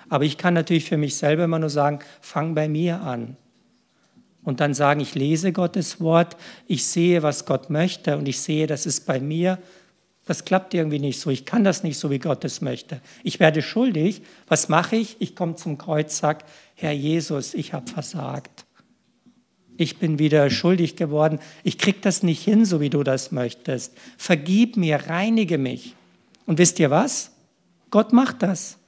Aber 0.08 0.24
ich 0.24 0.36
kann 0.36 0.54
natürlich 0.54 0.84
für 0.84 0.98
mich 0.98 1.16
selber 1.16 1.44
immer 1.44 1.58
nur 1.58 1.70
sagen, 1.70 2.00
fang 2.20 2.54
bei 2.54 2.68
mir 2.68 3.00
an. 3.00 3.36
Und 4.44 4.60
dann 4.60 4.74
sagen, 4.74 5.00
ich 5.00 5.14
lese 5.14 5.52
Gottes 5.52 6.00
Wort, 6.00 6.36
ich 6.66 6.84
sehe, 6.84 7.22
was 7.22 7.46
Gott 7.46 7.70
möchte 7.70 8.18
und 8.18 8.28
ich 8.28 8.40
sehe, 8.40 8.66
das 8.66 8.86
ist 8.86 9.06
bei 9.06 9.20
mir. 9.20 9.58
Das 10.26 10.44
klappt 10.44 10.74
irgendwie 10.74 10.98
nicht 10.98 11.20
so. 11.20 11.30
Ich 11.30 11.44
kann 11.44 11.64
das 11.64 11.82
nicht 11.82 11.98
so, 11.98 12.10
wie 12.10 12.18
Gott 12.18 12.44
es 12.44 12.60
möchte. 12.60 13.00
Ich 13.22 13.40
werde 13.40 13.62
schuldig. 13.62 14.22
Was 14.46 14.68
mache 14.68 14.96
ich? 14.96 15.16
Ich 15.20 15.34
komme 15.34 15.56
zum 15.56 15.78
Kreuz, 15.78 16.18
sage, 16.18 16.44
Herr 16.74 16.92
Jesus, 16.92 17.54
ich 17.54 17.72
habe 17.72 17.90
versagt. 17.90 18.64
Ich 19.82 19.98
bin 19.98 20.18
wieder 20.18 20.48
schuldig 20.48 20.96
geworden. 20.96 21.38
Ich 21.64 21.76
kriege 21.78 21.98
das 22.00 22.22
nicht 22.22 22.42
hin, 22.42 22.64
so 22.64 22.80
wie 22.80 22.90
du 22.90 23.02
das 23.02 23.32
möchtest. 23.32 23.92
Vergib 24.16 24.76
mir, 24.76 25.08
reinige 25.08 25.58
mich. 25.58 25.94
Und 26.46 26.58
wisst 26.58 26.78
ihr 26.78 26.90
was? 26.90 27.32
Gott 27.90 28.12
macht 28.12 28.42
das 28.42 28.78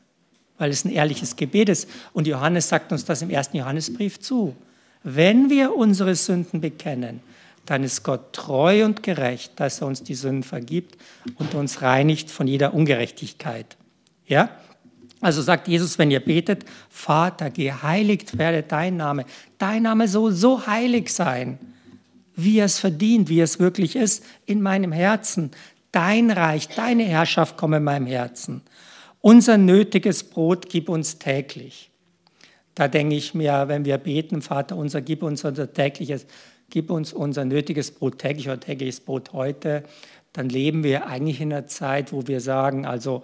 weil 0.59 0.71
es 0.71 0.85
ein 0.85 0.93
ehrliches 0.93 1.37
Gebet 1.37 1.69
ist. 1.69 1.89
Und 2.13 2.27
Johannes 2.27 2.69
sagt 2.69 2.93
uns 2.93 3.05
das 3.05 3.23
im 3.23 3.31
ersten 3.31 3.57
Johannesbrief 3.57 4.21
zu. 4.21 4.55
Wenn 5.03 5.51
wir 5.51 5.77
unsere 5.77 6.15
Sünden 6.15 6.61
bekennen, 6.61 7.21
dann 7.67 7.83
ist 7.83 8.03
Gott 8.03 8.33
treu 8.33 8.85
und 8.85 9.03
gerecht, 9.03 9.53
dass 9.57 9.81
er 9.81 9.87
uns 9.87 10.03
die 10.03 10.15
Sünden 10.15 10.43
vergibt 10.43 10.97
und 11.37 11.55
uns 11.55 11.83
reinigt 11.83 12.31
von 12.31 12.47
jeder 12.47 12.75
Ungerechtigkeit. 12.75 13.77
Ja? 14.27 14.51
Also 15.25 15.41
sagt 15.41 15.69
Jesus, 15.69 15.99
wenn 15.99 16.11
ihr 16.11 16.21
betet, 16.21 16.67
Vater, 16.91 17.49
geheiligt 17.49 18.37
werde 18.37 18.63
dein 18.63 18.99
Name. 18.99 19.25
Dein 19.57 19.85
Name 19.85 20.07
soll 20.07 20.33
so 20.33 20.67
heilig 20.67 21.09
sein, 21.09 21.59
wie 22.37 22.61
es 22.61 22.79
verdient, 22.79 23.31
wie 23.31 23.41
es 23.41 23.59
wirklich 23.59 23.97
ist, 23.97 24.23
in 24.45 24.61
meinem 24.61 24.93
Herzen. 24.93 25.53
Dein 25.93 26.31
Reich, 26.31 26.69
deine 26.69 27.05
Herrschaft 27.05 27.57
komme 27.57 27.79
in 27.79 27.85
meinem 27.85 28.05
Herzen. 28.05 28.61
Unser 29.23 29.57
nötiges 29.57 30.25
Brot 30.25 30.69
gib 30.69 30.91
uns 30.91 31.19
täglich. 31.19 31.89
Da 32.75 32.87
denke 32.87 33.17
ich 33.17 33.33
mir, 33.33 33.65
wenn 33.69 33.87
wir 33.87 33.97
beten, 33.97 34.43
Vater 34.43 34.77
unser, 34.77 35.01
gib 35.01 35.23
uns 35.23 35.43
unser 35.43 35.73
tägliches, 35.73 36.27
gib 36.69 36.91
uns 36.91 37.15
unser 37.15 37.47
nötiges 37.47 37.93
Brot 37.93 38.19
täglich 38.19 38.49
oder 38.49 38.61
tägliches 38.61 39.01
Brot 39.01 39.33
heute, 39.33 39.85
dann 40.35 40.51
leben 40.51 40.85
wir 40.85 41.07
eigentlich 41.07 41.41
in 41.41 41.51
einer 41.51 41.67
Zeit, 41.67 42.13
wo 42.13 42.27
wir 42.27 42.43
sagen, 42.43 42.85
also 42.85 43.23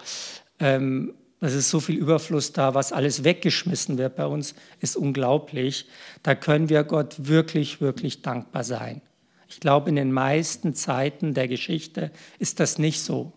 ähm, 0.59 1.13
es 1.41 1.55
ist 1.55 1.69
so 1.69 1.79
viel 1.79 1.97
Überfluss 1.97 2.53
da, 2.53 2.75
was 2.75 2.91
alles 2.91 3.23
weggeschmissen 3.23 3.97
wird 3.97 4.15
bei 4.15 4.27
uns, 4.27 4.53
ist 4.79 4.95
unglaublich. 4.95 5.87
Da 6.21 6.35
können 6.35 6.69
wir 6.69 6.83
Gott 6.83 7.15
wirklich, 7.17 7.81
wirklich 7.81 8.21
dankbar 8.21 8.63
sein. 8.63 9.01
Ich 9.49 9.59
glaube, 9.59 9.89
in 9.89 9.95
den 9.95 10.11
meisten 10.11 10.75
Zeiten 10.75 11.33
der 11.33 11.47
Geschichte 11.47 12.11
ist 12.37 12.59
das 12.59 12.77
nicht 12.77 13.01
so. 13.01 13.33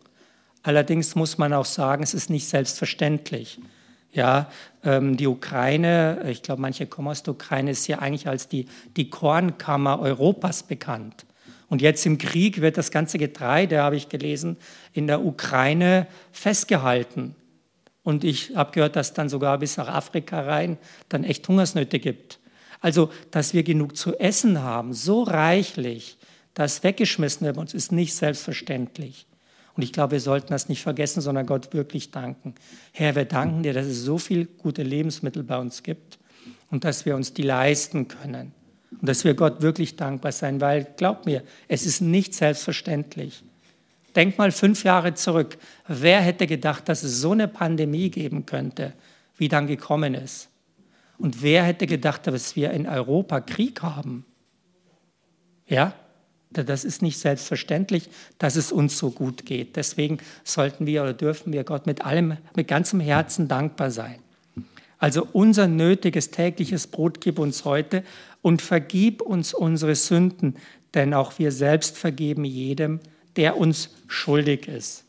Allerdings 0.62 1.14
muss 1.14 1.38
man 1.38 1.54
auch 1.54 1.64
sagen, 1.64 2.02
es 2.02 2.14
ist 2.14 2.28
nicht 2.28 2.46
selbstverständlich. 2.46 3.58
Ja, 4.12 4.50
ähm, 4.84 5.16
die 5.16 5.26
Ukraine, 5.26 6.24
ich 6.28 6.42
glaube, 6.42 6.62
manche 6.62 6.86
kommen 6.86 7.08
aus 7.08 7.22
der 7.22 7.34
Ukraine, 7.34 7.70
ist 7.70 7.86
ja 7.88 7.98
eigentlich 7.98 8.28
als 8.28 8.48
die, 8.48 8.66
die 8.96 9.10
Kornkammer 9.10 9.98
Europas 9.98 10.62
bekannt. 10.62 11.26
Und 11.68 11.82
jetzt 11.82 12.06
im 12.06 12.18
Krieg 12.18 12.60
wird 12.60 12.76
das 12.78 12.90
ganze 12.90 13.18
Getreide, 13.18 13.82
habe 13.82 13.96
ich 13.96 14.08
gelesen, 14.08 14.56
in 14.92 15.06
der 15.06 15.24
Ukraine 15.24 16.06
festgehalten. 16.30 17.34
Und 18.04 18.22
ich 18.22 18.54
habe 18.54 18.72
gehört, 18.72 18.96
dass 18.96 19.14
dann 19.14 19.28
sogar 19.28 19.58
bis 19.58 19.78
nach 19.78 19.88
Afrika 19.88 20.40
rein 20.42 20.78
dann 21.08 21.24
echt 21.24 21.48
Hungersnöte 21.48 21.98
gibt. 21.98 22.38
Also, 22.80 23.10
dass 23.30 23.54
wir 23.54 23.62
genug 23.62 23.96
zu 23.96 24.14
essen 24.20 24.62
haben, 24.62 24.92
so 24.92 25.22
reichlich, 25.22 26.18
dass 26.52 26.84
weggeschmissen 26.84 27.46
wird, 27.46 27.56
uns 27.56 27.72
ist 27.72 27.92
nicht 27.92 28.14
selbstverständlich. 28.14 29.26
Und 29.74 29.82
ich 29.82 29.92
glaube, 29.92 30.12
wir 30.12 30.20
sollten 30.20 30.48
das 30.48 30.68
nicht 30.68 30.82
vergessen, 30.82 31.20
sondern 31.20 31.46
Gott 31.46 31.72
wirklich 31.72 32.10
danken. 32.10 32.54
Herr, 32.92 33.16
wir 33.16 33.24
danken 33.24 33.62
dir, 33.62 33.72
dass 33.72 33.86
es 33.86 34.02
so 34.02 34.18
viele 34.18 34.44
gute 34.44 34.82
Lebensmittel 34.82 35.42
bei 35.42 35.58
uns 35.58 35.82
gibt 35.82 36.18
und 36.70 36.84
dass 36.84 37.06
wir 37.06 37.16
uns 37.16 37.32
die 37.32 37.42
leisten 37.42 38.06
können. 38.06 38.52
Und 39.00 39.08
dass 39.08 39.24
wir 39.24 39.34
Gott 39.34 39.62
wirklich 39.62 39.96
dankbar 39.96 40.30
sein, 40.30 40.60
weil, 40.60 40.86
glaub 40.96 41.26
mir, 41.26 41.42
es 41.66 41.86
ist 41.86 42.00
nicht 42.00 42.34
selbstverständlich. 42.34 43.42
Denk 44.14 44.38
mal 44.38 44.52
fünf 44.52 44.84
Jahre 44.84 45.14
zurück. 45.14 45.58
Wer 45.88 46.20
hätte 46.20 46.46
gedacht, 46.46 46.88
dass 46.88 47.02
es 47.02 47.20
so 47.20 47.32
eine 47.32 47.48
Pandemie 47.48 48.10
geben 48.10 48.46
könnte, 48.46 48.92
wie 49.36 49.48
dann 49.48 49.66
gekommen 49.66 50.14
ist? 50.14 50.48
Und 51.18 51.42
wer 51.42 51.64
hätte 51.64 51.86
gedacht, 51.86 52.26
dass 52.26 52.56
wir 52.56 52.70
in 52.70 52.86
Europa 52.86 53.40
Krieg 53.40 53.82
haben? 53.82 54.24
Ja? 55.66 55.94
Das 56.50 56.84
ist 56.84 57.02
nicht 57.02 57.18
selbstverständlich, 57.18 58.08
dass 58.38 58.54
es 58.54 58.70
uns 58.70 58.96
so 58.96 59.10
gut 59.10 59.44
geht. 59.44 59.74
Deswegen 59.74 60.18
sollten 60.44 60.86
wir 60.86 61.02
oder 61.02 61.12
dürfen 61.12 61.52
wir 61.52 61.64
Gott 61.64 61.86
mit 61.86 62.04
allem, 62.04 62.36
mit 62.54 62.68
ganzem 62.68 63.00
Herzen 63.00 63.48
dankbar 63.48 63.90
sein. 63.90 64.20
Also 64.98 65.26
unser 65.32 65.66
nötiges 65.66 66.30
tägliches 66.30 66.86
Brot 66.86 67.20
gib 67.20 67.40
uns 67.40 67.64
heute 67.64 68.04
und 68.40 68.62
vergib 68.62 69.20
uns 69.20 69.52
unsere 69.52 69.96
Sünden, 69.96 70.54
denn 70.94 71.12
auch 71.12 71.38
wir 71.38 71.50
selbst 71.50 71.98
vergeben 71.98 72.44
jedem, 72.44 73.00
der 73.36 73.56
uns 73.56 73.90
schuldig 74.06 74.68
ist. 74.68 75.04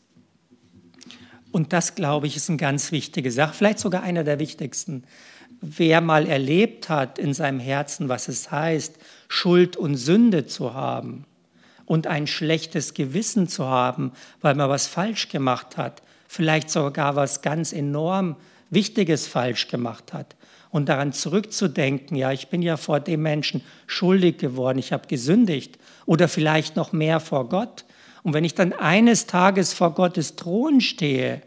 Und 1.52 1.72
das, 1.72 1.94
glaube 1.94 2.26
ich, 2.26 2.36
ist 2.36 2.48
eine 2.48 2.58
ganz 2.58 2.92
wichtige 2.92 3.30
Sache, 3.30 3.54
vielleicht 3.54 3.78
sogar 3.78 4.02
einer 4.02 4.24
der 4.24 4.38
wichtigsten. 4.38 5.04
Wer 5.60 6.00
mal 6.00 6.26
erlebt 6.26 6.88
hat 6.88 7.18
in 7.18 7.32
seinem 7.32 7.60
Herzen, 7.60 8.08
was 8.08 8.28
es 8.28 8.50
heißt, 8.50 8.96
Schuld 9.28 9.76
und 9.76 9.96
Sünde 9.96 10.46
zu 10.46 10.74
haben, 10.74 11.24
und 11.86 12.08
ein 12.08 12.26
schlechtes 12.26 12.92
Gewissen 12.92 13.48
zu 13.48 13.64
haben, 13.64 14.12
weil 14.42 14.54
man 14.54 14.68
was 14.68 14.86
falsch 14.86 15.28
gemacht 15.28 15.76
hat, 15.76 16.02
vielleicht 16.28 16.68
sogar 16.68 17.16
was 17.16 17.40
ganz 17.40 17.72
enorm 17.72 18.36
Wichtiges 18.68 19.26
falsch 19.26 19.68
gemacht 19.68 20.12
hat. 20.12 20.34
Und 20.70 20.88
daran 20.88 21.12
zurückzudenken, 21.12 22.16
ja, 22.16 22.32
ich 22.32 22.48
bin 22.48 22.60
ja 22.60 22.76
vor 22.76 23.00
dem 23.00 23.22
Menschen 23.22 23.62
schuldig 23.86 24.36
geworden, 24.38 24.78
ich 24.78 24.92
habe 24.92 25.06
gesündigt 25.06 25.78
oder 26.04 26.28
vielleicht 26.28 26.76
noch 26.76 26.92
mehr 26.92 27.20
vor 27.20 27.48
Gott. 27.48 27.84
Und 28.26 28.32
wenn 28.32 28.42
ich 28.42 28.56
dann 28.56 28.72
eines 28.72 29.26
Tages 29.26 29.72
vor 29.72 29.94
Gottes 29.94 30.34
Thron 30.34 30.80
stehe 30.80 31.42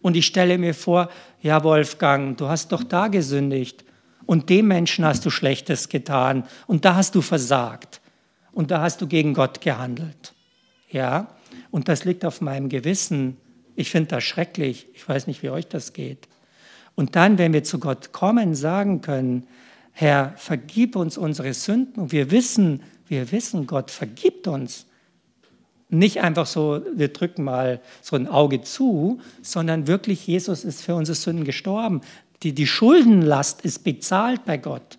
und 0.00 0.16
ich 0.16 0.26
stelle 0.26 0.58
mir 0.58 0.74
vor, 0.74 1.08
ja 1.40 1.62
Wolfgang, 1.62 2.36
du 2.36 2.48
hast 2.48 2.72
doch 2.72 2.82
da 2.82 3.06
gesündigt 3.06 3.84
und 4.26 4.50
dem 4.50 4.66
Menschen 4.66 5.04
hast 5.04 5.24
du 5.24 5.30
Schlechtes 5.30 5.88
getan 5.88 6.42
und 6.66 6.84
da 6.84 6.96
hast 6.96 7.14
du 7.14 7.20
versagt 7.20 8.00
und 8.50 8.72
da 8.72 8.80
hast 8.80 9.00
du 9.00 9.06
gegen 9.06 9.32
Gott 9.32 9.60
gehandelt. 9.60 10.34
Ja, 10.90 11.36
und 11.70 11.86
das 11.86 12.04
liegt 12.04 12.24
auf 12.24 12.40
meinem 12.40 12.68
Gewissen. 12.68 13.36
Ich 13.76 13.88
finde 13.92 14.08
das 14.08 14.24
schrecklich. 14.24 14.88
Ich 14.94 15.08
weiß 15.08 15.28
nicht, 15.28 15.44
wie 15.44 15.50
euch 15.50 15.68
das 15.68 15.92
geht. 15.92 16.26
Und 16.96 17.14
dann, 17.14 17.38
wenn 17.38 17.52
wir 17.52 17.62
zu 17.62 17.78
Gott 17.78 18.10
kommen, 18.10 18.56
sagen 18.56 19.02
können, 19.02 19.46
Herr, 19.92 20.32
vergib 20.36 20.96
uns 20.96 21.16
unsere 21.16 21.54
Sünden. 21.54 22.02
Und 22.02 22.10
wir 22.10 22.32
wissen, 22.32 22.82
wir 23.06 23.30
wissen, 23.30 23.68
Gott 23.68 23.92
vergibt 23.92 24.48
uns. 24.48 24.86
Nicht 25.94 26.22
einfach 26.22 26.46
so, 26.46 26.80
wir 26.94 27.08
drücken 27.08 27.44
mal 27.44 27.78
so 28.00 28.16
ein 28.16 28.26
Auge 28.26 28.62
zu, 28.62 29.20
sondern 29.42 29.86
wirklich, 29.86 30.26
Jesus 30.26 30.64
ist 30.64 30.80
für 30.80 30.94
unsere 30.94 31.14
Sünden 31.14 31.44
gestorben. 31.44 32.00
Die, 32.42 32.54
die 32.54 32.66
Schuldenlast 32.66 33.60
ist 33.60 33.84
bezahlt 33.84 34.46
bei 34.46 34.56
Gott. 34.56 34.96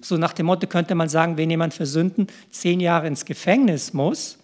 So 0.00 0.16
nach 0.18 0.32
dem 0.32 0.46
Motto 0.46 0.68
könnte 0.68 0.94
man 0.94 1.08
sagen, 1.08 1.36
wenn 1.36 1.50
jemand 1.50 1.74
für 1.74 1.84
Sünden 1.84 2.28
zehn 2.48 2.78
Jahre 2.78 3.08
ins 3.08 3.24
Gefängnis 3.24 3.92
muss, 3.92 4.38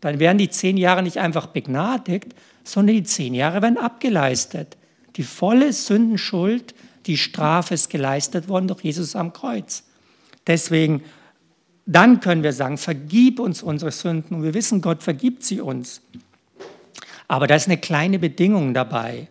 dann 0.00 0.20
werden 0.20 0.38
die 0.38 0.48
zehn 0.48 0.76
Jahre 0.76 1.02
nicht 1.02 1.18
einfach 1.18 1.48
begnadigt, 1.48 2.36
sondern 2.62 2.94
die 2.94 3.02
zehn 3.02 3.34
Jahre 3.34 3.62
werden 3.62 3.78
abgeleistet. 3.78 4.76
Die 5.16 5.24
volle 5.24 5.72
Sündenschuld, 5.72 6.72
die 7.06 7.18
Strafe 7.18 7.74
ist 7.74 7.90
geleistet 7.90 8.48
worden 8.48 8.68
durch 8.68 8.82
Jesus 8.82 9.16
am 9.16 9.32
Kreuz. 9.32 9.82
Deswegen 10.46 11.02
dann 11.86 12.20
können 12.20 12.42
wir 12.42 12.52
sagen, 12.52 12.78
vergib 12.78 13.40
uns 13.40 13.62
unsere 13.62 13.90
Sünden. 13.90 14.36
Und 14.36 14.42
wir 14.42 14.54
wissen, 14.54 14.80
Gott 14.80 15.02
vergibt 15.02 15.42
sie 15.42 15.60
uns. 15.60 16.00
Aber 17.28 17.46
da 17.46 17.54
ist 17.54 17.66
eine 17.66 17.78
kleine 17.78 18.18
Bedingung 18.18 18.74
dabei, 18.74 19.28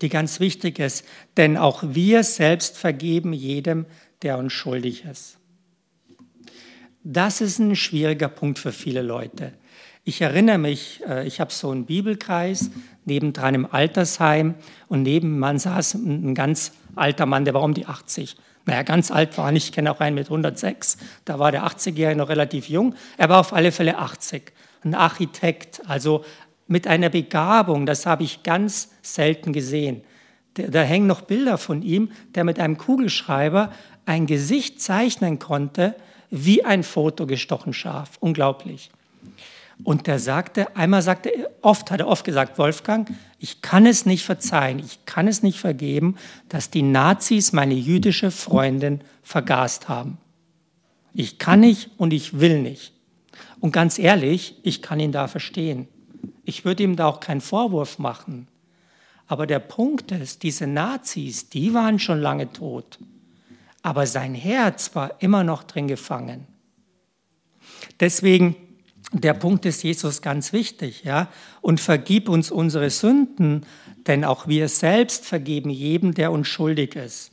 die 0.00 0.08
ganz 0.08 0.40
wichtig 0.40 0.78
ist. 0.78 1.04
Denn 1.36 1.56
auch 1.56 1.82
wir 1.86 2.24
selbst 2.24 2.78
vergeben 2.78 3.32
jedem, 3.32 3.86
der 4.22 4.38
uns 4.38 4.52
schuldig 4.52 5.04
ist. 5.04 5.38
Das 7.04 7.40
ist 7.40 7.58
ein 7.58 7.74
schwieriger 7.74 8.28
Punkt 8.28 8.58
für 8.58 8.72
viele 8.72 9.02
Leute. 9.02 9.52
Ich 10.04 10.20
erinnere 10.20 10.58
mich, 10.58 11.00
äh, 11.08 11.26
ich 11.26 11.40
habe 11.40 11.52
so 11.52 11.70
einen 11.70 11.84
Bibelkreis 11.84 12.70
nebendran 13.04 13.54
im 13.54 13.72
Altersheim 13.72 14.54
und 14.88 15.02
neben 15.02 15.38
man 15.38 15.58
saß 15.58 15.94
ein 15.94 16.34
ganz 16.34 16.72
alter 16.94 17.26
Mann, 17.26 17.44
der 17.44 17.54
war 17.54 17.62
um 17.62 17.74
die 17.74 17.86
80 17.86 18.36
naja, 18.64 18.82
ganz 18.82 19.10
alt 19.10 19.36
war 19.38 19.52
nicht, 19.52 19.66
ich 19.66 19.72
kenne 19.72 19.90
auch 19.90 20.00
einen 20.00 20.14
mit 20.14 20.26
106, 20.26 20.98
da 21.24 21.38
war 21.38 21.52
der 21.52 21.64
80-Jährige 21.64 22.18
noch 22.18 22.28
relativ 22.28 22.68
jung. 22.68 22.94
Er 23.16 23.28
war 23.28 23.40
auf 23.40 23.52
alle 23.52 23.72
Fälle 23.72 23.98
80, 23.98 24.52
ein 24.84 24.94
Architekt, 24.94 25.82
also 25.86 26.24
mit 26.68 26.86
einer 26.86 27.08
Begabung, 27.08 27.86
das 27.86 28.06
habe 28.06 28.22
ich 28.22 28.42
ganz 28.42 28.90
selten 29.02 29.52
gesehen. 29.52 30.02
Da, 30.54 30.64
da 30.64 30.82
hängen 30.82 31.06
noch 31.06 31.22
Bilder 31.22 31.58
von 31.58 31.82
ihm, 31.82 32.10
der 32.34 32.44
mit 32.44 32.58
einem 32.58 32.78
Kugelschreiber 32.78 33.72
ein 34.06 34.26
Gesicht 34.26 34.80
zeichnen 34.80 35.38
konnte, 35.38 35.94
wie 36.30 36.64
ein 36.64 36.82
Foto 36.82 37.26
gestochen 37.26 37.72
scharf. 37.72 38.12
Unglaublich. 38.20 38.90
Und 39.84 40.06
der 40.06 40.18
sagte, 40.18 40.76
einmal 40.76 41.02
sagte 41.02 41.30
er, 41.30 41.50
oft 41.60 41.90
hat 41.90 42.00
er 42.00 42.06
oft 42.06 42.24
gesagt, 42.24 42.58
Wolfgang, 42.58 43.10
ich 43.38 43.62
kann 43.62 43.86
es 43.86 44.06
nicht 44.06 44.24
verzeihen, 44.24 44.78
ich 44.78 45.04
kann 45.06 45.26
es 45.26 45.42
nicht 45.42 45.58
vergeben, 45.58 46.16
dass 46.48 46.70
die 46.70 46.82
Nazis 46.82 47.52
meine 47.52 47.74
jüdische 47.74 48.30
Freundin 48.30 49.00
vergast 49.22 49.88
haben. 49.88 50.18
Ich 51.14 51.38
kann 51.38 51.60
nicht 51.60 51.90
und 51.98 52.12
ich 52.12 52.38
will 52.38 52.60
nicht. 52.60 52.92
Und 53.60 53.72
ganz 53.72 53.98
ehrlich, 53.98 54.56
ich 54.62 54.82
kann 54.82 55.00
ihn 55.00 55.12
da 55.12 55.28
verstehen. 55.28 55.88
Ich 56.44 56.64
würde 56.64 56.82
ihm 56.82 56.96
da 56.96 57.06
auch 57.06 57.20
keinen 57.20 57.40
Vorwurf 57.40 57.98
machen. 57.98 58.48
Aber 59.26 59.46
der 59.46 59.60
Punkt 59.60 60.12
ist, 60.12 60.42
diese 60.42 60.66
Nazis, 60.66 61.48
die 61.48 61.74
waren 61.74 61.98
schon 61.98 62.20
lange 62.20 62.52
tot. 62.52 62.98
Aber 63.82 64.06
sein 64.06 64.34
Herz 64.34 64.94
war 64.94 65.22
immer 65.22 65.44
noch 65.44 65.64
drin 65.64 65.88
gefangen. 65.88 66.46
Deswegen 68.00 68.56
der 69.12 69.34
Punkt 69.34 69.66
ist 69.66 69.82
Jesus 69.82 70.22
ganz 70.22 70.52
wichtig, 70.52 71.04
ja. 71.04 71.28
Und 71.60 71.80
vergib 71.80 72.28
uns 72.28 72.50
unsere 72.50 72.90
Sünden, 72.90 73.66
denn 74.06 74.24
auch 74.24 74.48
wir 74.48 74.68
selbst 74.68 75.26
vergeben 75.26 75.70
jedem, 75.70 76.14
der 76.14 76.32
uns 76.32 76.48
schuldig 76.48 76.96
ist. 76.96 77.30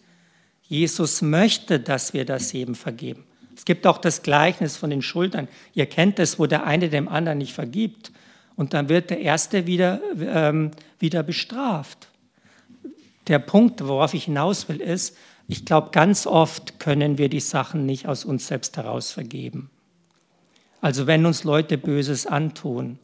Jesus 0.63 1.21
möchte, 1.21 1.79
dass 1.79 2.13
wir 2.13 2.25
das 2.25 2.51
jedem 2.51 2.75
vergeben. 2.75 3.24
Es 3.55 3.65
gibt 3.65 3.88
auch 3.88 3.98
das 3.98 4.21
Gleichnis 4.21 4.77
von 4.77 4.89
den 4.89 5.01
Schultern. 5.01 5.48
Ihr 5.74 5.86
kennt 5.86 6.19
es, 6.19 6.38
wo 6.38 6.45
der 6.45 6.65
eine 6.65 6.89
dem 6.89 7.07
anderen 7.07 7.39
nicht 7.39 7.53
vergibt. 7.53 8.12
Und 8.55 8.74
dann 8.74 8.89
wird 8.89 9.09
der 9.09 9.20
Erste 9.20 9.65
wieder, 9.65 10.01
ähm, 10.22 10.72
wieder 11.00 11.24
bestraft. 11.24 12.09
Der 13.27 13.39
Punkt, 13.39 13.85
worauf 13.85 14.13
ich 14.13 14.25
hinaus 14.25 14.70
will, 14.70 14.81
ist, 14.81 15.15
ich 15.48 15.65
glaube, 15.65 15.89
ganz 15.92 16.27
oft 16.27 16.79
können 16.79 17.18
wir 17.18 17.29
die 17.29 17.39
Sachen 17.39 17.85
nicht 17.85 18.07
aus 18.07 18.24
uns 18.25 18.48
selbst 18.48 18.77
heraus 18.77 19.11
vergeben. 19.11 19.70
Also 20.81 21.07
wenn 21.07 21.25
uns 21.25 21.44
Leute 21.44 21.77
Böses 21.77 22.25
antun, 22.25 23.00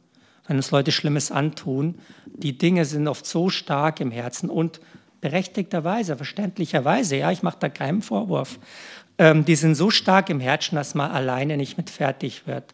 wenn 0.48 0.58
uns 0.58 0.72
Leute 0.72 0.92
Schlimmes 0.92 1.32
antun, 1.32 1.96
die 2.26 2.58
Dinge 2.58 2.86
sind 2.86 3.08
oft 3.08 3.26
so 3.26 3.50
stark 3.50 4.00
im 4.00 4.12
Herzen 4.12 4.50
und 4.50 4.80
berechtigterweise, 5.22 6.18
verständlicherweise, 6.18 7.18
ja, 7.18 7.32
ich 7.32 7.42
mache 7.42 7.58
da 7.60 7.70
keinen 7.70 8.02
Vorwurf, 8.02 8.60
ähm, 9.18 9.46
die 9.46 9.56
sind 9.56 9.76
so 9.76 9.90
stark 9.90 10.30
im 10.30 10.40
Herzen, 10.40 10.76
dass 10.76 10.94
man 10.94 11.12
alleine 11.12 11.58
nicht 11.58 11.78
mit 11.78 11.90
fertig 11.90 12.48
wird. 12.48 12.74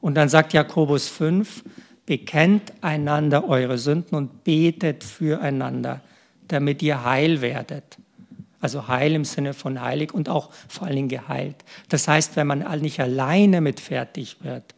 Und 0.00 0.14
dann 0.14 0.28
sagt 0.28 0.52
Jakobus 0.52 1.08
5, 1.08 1.64
bekennt 2.06 2.72
einander 2.80 3.48
eure 3.48 3.78
Sünden 3.78 4.16
und 4.16 4.44
betet 4.44 5.02
füreinander, 5.04 6.00
damit 6.46 6.82
ihr 6.82 7.04
heil 7.04 7.40
werdet. 7.40 7.98
Also 8.60 8.88
heil 8.88 9.14
im 9.14 9.24
Sinne 9.24 9.54
von 9.54 9.80
heilig 9.80 10.12
und 10.12 10.28
auch 10.28 10.50
vor 10.68 10.86
allen 10.86 10.96
Dingen 10.96 11.08
geheilt. 11.08 11.56
Das 11.88 12.08
heißt, 12.08 12.36
wenn 12.36 12.46
man 12.46 12.64
nicht 12.80 13.00
alleine 13.00 13.60
mit 13.60 13.78
fertig 13.78 14.38
wird, 14.42 14.74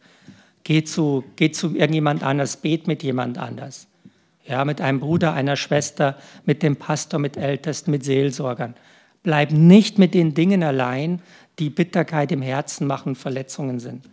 geh 0.63 0.83
zu, 0.83 1.23
geh 1.35 1.51
zu 1.51 1.75
irgendjemand 1.75 2.23
anders, 2.23 2.57
bet 2.57 2.87
mit 2.87 3.01
jemand 3.01 3.37
anders. 3.37 3.87
Ja, 4.45 4.65
mit 4.65 4.81
einem 4.81 4.99
Bruder, 4.99 5.33
einer 5.33 5.55
Schwester, 5.55 6.17
mit 6.45 6.63
dem 6.63 6.75
Pastor, 6.75 7.19
mit 7.19 7.37
Ältesten, 7.37 7.91
mit 7.91 8.03
Seelsorgern. 8.03 8.75
Bleib 9.23 9.51
nicht 9.51 9.97
mit 9.99 10.13
den 10.13 10.33
Dingen 10.33 10.63
allein, 10.63 11.21
die 11.59 11.69
Bitterkeit 11.69 12.31
im 12.31 12.41
Herzen 12.41 12.87
machen, 12.87 13.15
Verletzungen 13.15 13.79
sind. 13.79 14.09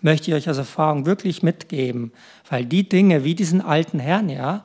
Möchte 0.00 0.30
ich 0.30 0.36
euch 0.36 0.50
aus 0.50 0.58
Erfahrung 0.58 1.06
wirklich 1.06 1.42
mitgeben, 1.42 2.12
weil 2.48 2.64
die 2.64 2.88
Dinge 2.88 3.24
wie 3.24 3.34
diesen 3.34 3.60
alten 3.60 3.98
Herrn, 3.98 4.28
ja, 4.28 4.64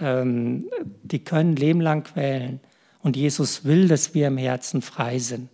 ähm, 0.00 0.64
die 1.02 1.20
können 1.20 1.54
Leben 1.54 1.80
lang 1.80 2.04
quälen. 2.04 2.60
Und 3.04 3.16
Jesus 3.16 3.66
will, 3.66 3.86
dass 3.86 4.14
wir 4.14 4.28
im 4.28 4.38
Herzen 4.38 4.80
frei 4.80 5.18
sind. 5.18 5.50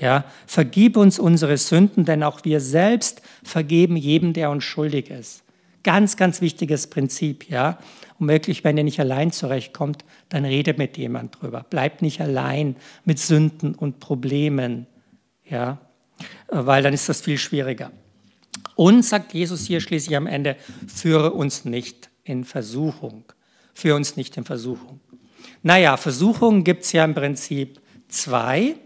Ja, 0.00 0.24
vergib 0.46 0.96
uns 0.96 1.18
unsere 1.18 1.58
Sünden, 1.58 2.06
denn 2.06 2.22
auch 2.22 2.44
wir 2.44 2.60
selbst 2.60 3.20
vergeben 3.42 3.94
jedem, 3.96 4.32
der 4.32 4.48
uns 4.50 4.64
schuldig 4.64 5.10
ist. 5.10 5.42
Ganz, 5.82 6.16
ganz 6.16 6.40
wichtiges 6.40 6.86
Prinzip, 6.86 7.50
ja. 7.50 7.78
Und 8.18 8.28
wirklich, 8.28 8.64
wenn 8.64 8.78
ihr 8.78 8.84
nicht 8.84 9.00
allein 9.00 9.32
zurechtkommt, 9.32 10.04
dann 10.30 10.46
redet 10.46 10.78
mit 10.78 10.96
jemand 10.96 11.40
drüber. 11.40 11.66
Bleibt 11.68 12.00
nicht 12.00 12.22
allein 12.22 12.74
mit 13.04 13.18
Sünden 13.18 13.74
und 13.74 14.00
Problemen, 14.00 14.86
ja, 15.44 15.78
weil 16.48 16.82
dann 16.82 16.94
ist 16.94 17.10
das 17.10 17.20
viel 17.20 17.36
schwieriger. 17.36 17.92
Und 18.76 19.04
sagt 19.04 19.34
Jesus 19.34 19.66
hier 19.66 19.80
schließlich 19.82 20.16
am 20.16 20.26
Ende, 20.26 20.56
führe 20.86 21.32
uns 21.32 21.66
nicht 21.66 22.08
in 22.24 22.44
Versuchung. 22.44 23.24
Führe 23.74 23.96
uns 23.96 24.16
nicht 24.16 24.38
in 24.38 24.44
Versuchung. 24.44 25.00
Naja, 25.68 25.98
Versuchungen 25.98 26.64
gibt 26.64 26.84
es 26.84 26.92
ja 26.92 27.04
im 27.04 27.14
Prinzip 27.14 27.78
zwei. 28.08 28.76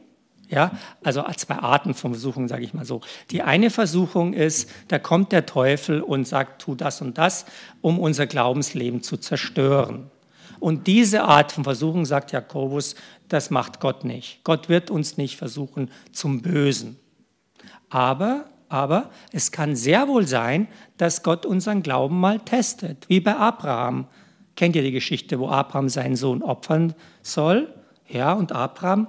Ja, 0.49 0.73
also 1.05 1.25
zwei 1.37 1.55
Arten 1.55 1.95
von 1.95 2.11
Versuchungen, 2.11 2.49
sage 2.49 2.64
ich 2.64 2.75
mal 2.75 2.85
so. 2.85 3.03
Die 3.31 3.40
eine 3.40 3.71
Versuchung 3.71 4.33
ist, 4.33 4.68
da 4.88 4.99
kommt 4.99 5.31
der 5.31 5.47
Teufel 5.47 6.01
und 6.03 6.27
sagt, 6.27 6.61
tu 6.61 6.75
das 6.75 7.01
und 7.01 7.18
das, 7.18 7.47
um 7.83 8.01
unser 8.01 8.27
Glaubensleben 8.27 9.01
zu 9.01 9.16
zerstören. 9.16 10.11
Und 10.59 10.88
diese 10.88 11.23
Art 11.23 11.53
von 11.53 11.62
Versuchung, 11.62 12.05
sagt 12.05 12.33
Jakobus, 12.33 12.97
das 13.29 13.51
macht 13.51 13.79
Gott 13.79 14.05
nicht. 14.05 14.42
Gott 14.42 14.68
wird 14.68 14.90
uns 14.90 15.16
nicht 15.16 15.37
versuchen 15.37 15.88
zum 16.11 16.42
Bösen. 16.42 16.99
Aber, 17.90 18.47
aber 18.68 19.09
es 19.31 19.53
kann 19.53 19.77
sehr 19.77 20.09
wohl 20.09 20.27
sein, 20.27 20.66
dass 20.97 21.23
Gott 21.23 21.47
unseren 21.47 21.85
Glauben 21.85 22.18
mal 22.18 22.40
testet, 22.40 23.09
wie 23.09 23.21
bei 23.21 23.37
Abraham. 23.37 24.09
Kennt 24.57 24.77
ihr 24.77 24.83
die 24.83 24.93
Geschichte, 24.93 25.38
wo 25.38 25.49
Abraham 25.49 25.88
seinen 25.88 26.17
Sohn 26.17 26.43
opfern 26.43 26.95
soll? 27.23 27.73
Ja, 28.09 28.33
und 28.33 28.53
Abraham 28.53 29.07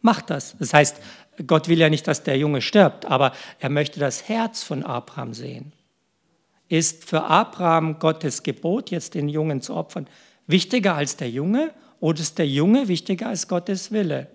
macht 0.00 0.30
das. 0.30 0.56
Das 0.58 0.72
heißt, 0.72 1.00
Gott 1.46 1.68
will 1.68 1.78
ja 1.78 1.90
nicht, 1.90 2.06
dass 2.06 2.22
der 2.22 2.38
Junge 2.38 2.62
stirbt, 2.62 3.04
aber 3.06 3.32
er 3.58 3.68
möchte 3.68 4.00
das 4.00 4.28
Herz 4.28 4.62
von 4.62 4.82
Abraham 4.82 5.34
sehen. 5.34 5.72
Ist 6.68 7.04
für 7.04 7.24
Abraham 7.24 7.98
Gottes 7.98 8.42
Gebot, 8.42 8.90
jetzt 8.90 9.14
den 9.14 9.28
Jungen 9.28 9.60
zu 9.60 9.74
opfern, 9.74 10.06
wichtiger 10.46 10.94
als 10.94 11.16
der 11.16 11.30
Junge 11.30 11.72
oder 12.00 12.20
ist 12.20 12.38
der 12.38 12.48
Junge 12.48 12.88
wichtiger 12.88 13.28
als 13.28 13.48
Gottes 13.48 13.92
Wille? 13.92 14.28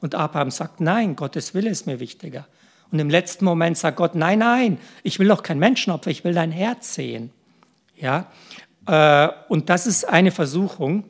Und 0.00 0.14
Abraham 0.14 0.50
sagt, 0.50 0.80
nein, 0.80 1.14
Gottes 1.14 1.54
Wille 1.54 1.70
ist 1.70 1.86
mir 1.86 2.00
wichtiger. 2.00 2.46
Und 2.90 2.98
im 2.98 3.08
letzten 3.08 3.44
Moment 3.44 3.78
sagt 3.78 3.96
Gott, 3.96 4.14
nein, 4.14 4.40
nein, 4.40 4.78
ich 5.02 5.18
will 5.18 5.28
doch 5.28 5.42
kein 5.42 5.58
Menschenopfer, 5.58 6.10
ich 6.10 6.24
will 6.24 6.34
dein 6.34 6.52
Herz 6.52 6.94
sehen. 6.94 7.30
Ja, 7.96 8.26
und 8.84 9.68
das 9.70 9.86
ist 9.86 10.08
eine 10.08 10.30
Versuchung. 10.30 11.04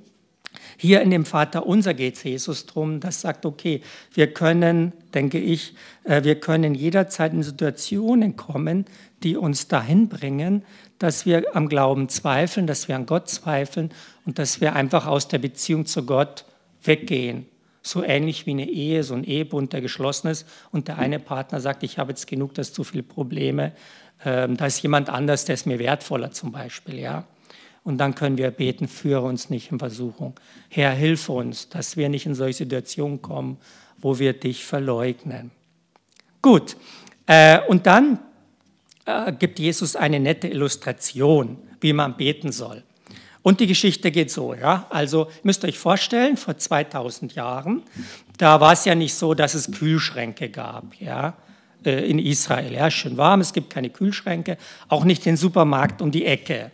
Hier 0.77 1.01
in 1.01 1.11
dem 1.11 1.25
Vater 1.25 1.67
unser 1.67 1.95
geht 1.95 2.17
es 2.17 2.25
Jesus 2.25 2.67
drum, 2.67 3.01
das 3.01 3.21
sagt, 3.21 3.47
okay, 3.47 3.83
wir 4.15 4.35
können, 4.35 4.93
denke 5.15 5.39
ich, 5.39 5.75
äh, 6.05 6.25
wir 6.25 6.41
können 6.41 6.75
jederzeit 6.75 7.33
in 7.33 7.43
Situationen 7.43 8.37
kommen, 8.37 8.87
die 9.23 9.37
uns 9.37 9.69
dahin 9.69 10.09
bringen, 10.09 10.65
dass 10.99 11.25
wir 11.25 11.55
am 11.55 11.69
Glauben 11.69 12.09
zweifeln, 12.09 12.67
dass 12.67 12.89
wir 12.89 12.97
an 12.97 13.07
Gott 13.07 13.29
zweifeln 13.29 13.91
und 14.27 14.39
dass 14.39 14.61
wir 14.61 14.75
einfach 14.75 15.07
aus 15.07 15.29
der 15.29 15.39
Beziehung 15.39 15.87
zu 15.87 16.05
Gott 16.05 16.45
weggehen. 16.83 17.47
So 17.83 18.03
ähnlich 18.03 18.47
wie 18.47 18.51
eine 18.51 18.69
Ehe, 18.69 19.03
so 19.03 19.15
ein 19.15 19.25
Ehebund, 19.25 19.73
der 19.73 19.81
geschlossen 19.81 20.29
ist 20.29 20.47
und 20.71 20.89
der 20.89 20.99
eine 20.99 21.19
Partner 21.19 21.61
sagt, 21.61 21.83
ich 21.83 21.99
habe 21.99 22.11
jetzt 22.11 22.27
genug, 22.27 22.55
das 22.55 22.73
zu 22.73 22.85
viele 22.85 23.03
Probleme, 23.03 23.73
ähm, 24.25 24.57
da 24.57 24.67
ist 24.67 24.83
jemand 24.83 25.11
anders, 25.11 25.45
der 25.45 25.55
ist 25.55 25.67
mir 25.67 25.79
wertvoller 25.79 26.31
zum 26.31 26.53
Beispiel, 26.53 26.99
ja. 26.99 27.25
Und 27.85 27.99
dann 27.99 28.15
können 28.15 28.39
wir 28.39 28.51
beten, 28.51 28.87
führe 28.87 29.23
uns 29.23 29.51
nicht 29.51 29.73
in 29.73 29.79
Versuchung. 29.79 30.35
Herr, 30.69 30.93
hilf 30.93 31.29
uns, 31.29 31.69
dass 31.69 31.97
wir 31.97 32.09
nicht 32.09 32.27
in 32.27 32.35
solche 32.35 32.59
Situationen 32.59 33.23
kommen, 33.23 33.59
wo 33.99 34.19
wir 34.19 34.33
dich 34.35 34.65
verleugnen. 34.65 35.51
Gut, 36.41 36.77
äh, 37.27 37.61
und 37.69 37.87
dann 37.87 38.19
äh, 39.05 39.33
gibt 39.33 39.59
Jesus 39.59 39.97
eine 39.97 40.21
nette 40.21 40.49
Illustration, 40.49 41.59
wie 41.81 41.93
man 41.93 42.17
beten 42.17 42.53
soll. 42.53 42.83
Und 43.43 43.59
die 43.59 43.67
Geschichte 43.67 44.13
geht 44.13 44.31
so, 44.31 44.55
ja. 44.55 44.87
Also 44.91 45.29
müsst 45.43 45.65
ihr 45.65 45.69
euch 45.69 45.79
vorstellen, 45.79 46.37
vor 46.37 46.57
2000 46.57 47.35
Jahren, 47.35 47.83
da 48.39 48.61
war 48.61 48.73
es 48.73 48.85
ja 48.85 48.95
nicht 48.95 49.15
so, 49.15 49.35
dass 49.35 49.55
es 49.55 49.73
Kühlschränke 49.73 50.49
gab, 50.49 50.95
ja, 51.01 51.35
äh, 51.85 52.09
in 52.09 52.21
Israel. 52.21 52.73
Ja, 52.73 52.91
schön 52.91 53.17
warm, 53.17 53.41
es 53.41 53.53
gibt 53.53 53.71
keine 53.71 53.91
Kühlschränke, 53.91 54.57
auch 54.89 55.05
nicht 55.05 55.27
den 55.27 55.37
Supermarkt 55.37 56.01
um 56.01 56.13
die 56.13 56.25
Ecke. 56.25 56.71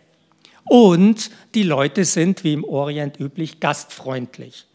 Und 0.69 1.31
die 1.55 1.63
Leute 1.63 2.05
sind, 2.05 2.45
wie 2.45 2.53
im 2.53 2.65
Orient 2.65 3.19
üblich, 3.19 3.61
gastfreundlich. 3.61 4.67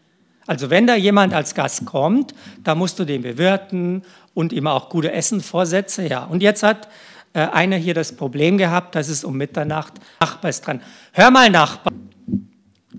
Also 0.45 0.69
wenn 0.69 0.87
da 0.87 0.95
jemand 0.95 1.33
als 1.33 1.55
Gast 1.55 1.85
kommt, 1.85 2.33
da 2.63 2.75
musst 2.75 2.99
du 2.99 3.05
den 3.05 3.21
bewirten 3.21 4.03
und 4.33 4.51
ihm 4.51 4.67
auch 4.67 4.89
gute 4.89 5.11
Essen 5.11 5.41
vorsetzen. 5.41 6.07
Ja. 6.07 6.25
Und 6.25 6.43
jetzt 6.43 6.63
hat 6.63 6.89
äh, 7.33 7.39
einer 7.39 7.77
hier 7.77 7.93
das 7.93 8.15
Problem 8.15 8.57
gehabt, 8.57 8.95
dass 8.95 9.07
es 9.07 9.23
um 9.23 9.37
Mitternacht, 9.37 9.93
Nachbar 10.19 10.49
ist 10.49 10.61
dran. 10.61 10.81
Hör 11.13 11.31
mal, 11.31 11.49
Nachbar. 11.49 11.93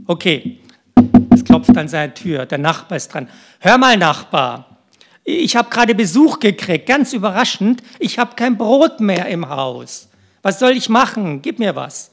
Okay, 0.06 0.58
es 1.30 1.44
klopft 1.44 1.76
an 1.76 1.88
seine 1.88 2.14
Tür, 2.14 2.46
der 2.46 2.58
Nachbar 2.58 2.96
ist 2.96 3.12
dran. 3.12 3.28
Hör 3.60 3.78
mal, 3.78 3.96
Nachbar. 3.96 4.78
Ich 5.22 5.56
habe 5.56 5.70
gerade 5.70 5.94
Besuch 5.94 6.38
gekriegt, 6.38 6.86
ganz 6.86 7.12
überraschend. 7.12 7.82
Ich 7.98 8.18
habe 8.18 8.36
kein 8.36 8.58
Brot 8.58 9.00
mehr 9.00 9.26
im 9.26 9.48
Haus. 9.48 10.08
Was 10.42 10.58
soll 10.58 10.72
ich 10.72 10.90
machen? 10.90 11.40
Gib 11.40 11.58
mir 11.58 11.74
was. 11.74 12.10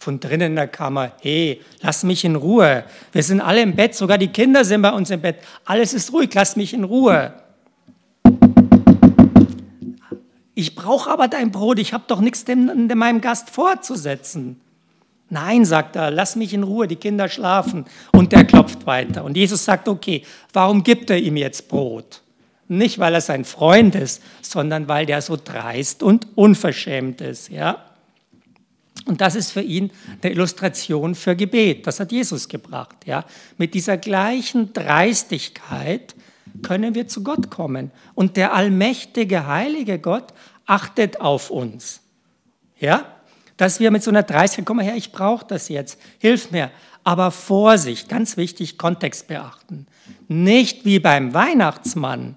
Von 0.00 0.18
drinnen 0.18 0.52
in 0.52 0.56
der 0.56 0.66
Kammer, 0.66 1.12
hey, 1.20 1.60
lass 1.82 2.04
mich 2.04 2.24
in 2.24 2.34
Ruhe. 2.34 2.84
Wir 3.12 3.22
sind 3.22 3.42
alle 3.42 3.60
im 3.60 3.76
Bett, 3.76 3.94
sogar 3.94 4.16
die 4.16 4.28
Kinder 4.28 4.64
sind 4.64 4.80
bei 4.80 4.92
uns 4.92 5.10
im 5.10 5.20
Bett. 5.20 5.36
Alles 5.66 5.92
ist 5.92 6.10
ruhig, 6.14 6.30
lass 6.32 6.56
mich 6.56 6.72
in 6.72 6.84
Ruhe. 6.84 7.34
Ich 10.54 10.74
brauche 10.74 11.10
aber 11.10 11.28
dein 11.28 11.50
Brot, 11.50 11.78
ich 11.78 11.92
habe 11.92 12.04
doch 12.06 12.22
nichts 12.22 12.46
dem, 12.46 12.88
dem 12.88 12.96
meinem 12.96 13.20
Gast 13.20 13.50
vorzusetzen. 13.50 14.58
Nein, 15.28 15.66
sagt 15.66 15.96
er, 15.96 16.10
lass 16.10 16.34
mich 16.34 16.54
in 16.54 16.62
Ruhe, 16.62 16.88
die 16.88 16.96
Kinder 16.96 17.28
schlafen. 17.28 17.84
Und 18.12 18.32
der 18.32 18.44
klopft 18.44 18.86
weiter. 18.86 19.22
Und 19.22 19.36
Jesus 19.36 19.66
sagt, 19.66 19.86
okay, 19.86 20.24
warum 20.54 20.82
gibt 20.82 21.10
er 21.10 21.18
ihm 21.18 21.36
jetzt 21.36 21.68
Brot? 21.68 22.22
Nicht, 22.68 22.98
weil 23.00 23.12
er 23.12 23.20
sein 23.20 23.44
Freund 23.44 23.94
ist, 23.94 24.22
sondern 24.40 24.88
weil 24.88 25.04
der 25.04 25.20
so 25.20 25.36
dreist 25.36 26.02
und 26.02 26.26
unverschämt 26.36 27.20
ist. 27.20 27.50
Ja? 27.50 27.84
Und 29.10 29.20
das 29.20 29.34
ist 29.34 29.50
für 29.50 29.60
ihn 29.60 29.90
eine 30.22 30.30
Illustration 30.30 31.16
für 31.16 31.34
Gebet. 31.34 31.84
Das 31.84 31.98
hat 31.98 32.12
Jesus 32.12 32.46
gebracht. 32.46 32.94
Ja? 33.06 33.24
Mit 33.58 33.74
dieser 33.74 33.96
gleichen 33.96 34.72
Dreistigkeit 34.72 36.14
können 36.62 36.94
wir 36.94 37.08
zu 37.08 37.24
Gott 37.24 37.50
kommen. 37.50 37.90
Und 38.14 38.36
der 38.36 38.54
allmächtige, 38.54 39.48
heilige 39.48 39.98
Gott 39.98 40.32
achtet 40.64 41.20
auf 41.20 41.50
uns. 41.50 42.02
Ja? 42.78 43.04
Dass 43.56 43.80
wir 43.80 43.90
mit 43.90 44.04
so 44.04 44.12
einer 44.12 44.22
Dreistigkeit, 44.22 44.66
komm 44.66 44.76
mal 44.76 44.84
her, 44.84 44.94
ich 44.94 45.10
brauche 45.10 45.44
das 45.44 45.68
jetzt, 45.68 45.98
hilf 46.20 46.52
mir. 46.52 46.70
Aber 47.02 47.32
Vorsicht, 47.32 48.08
ganz 48.08 48.36
wichtig, 48.36 48.78
Kontext 48.78 49.26
beachten. 49.26 49.88
Nicht 50.28 50.84
wie 50.84 51.00
beim 51.00 51.34
Weihnachtsmann. 51.34 52.36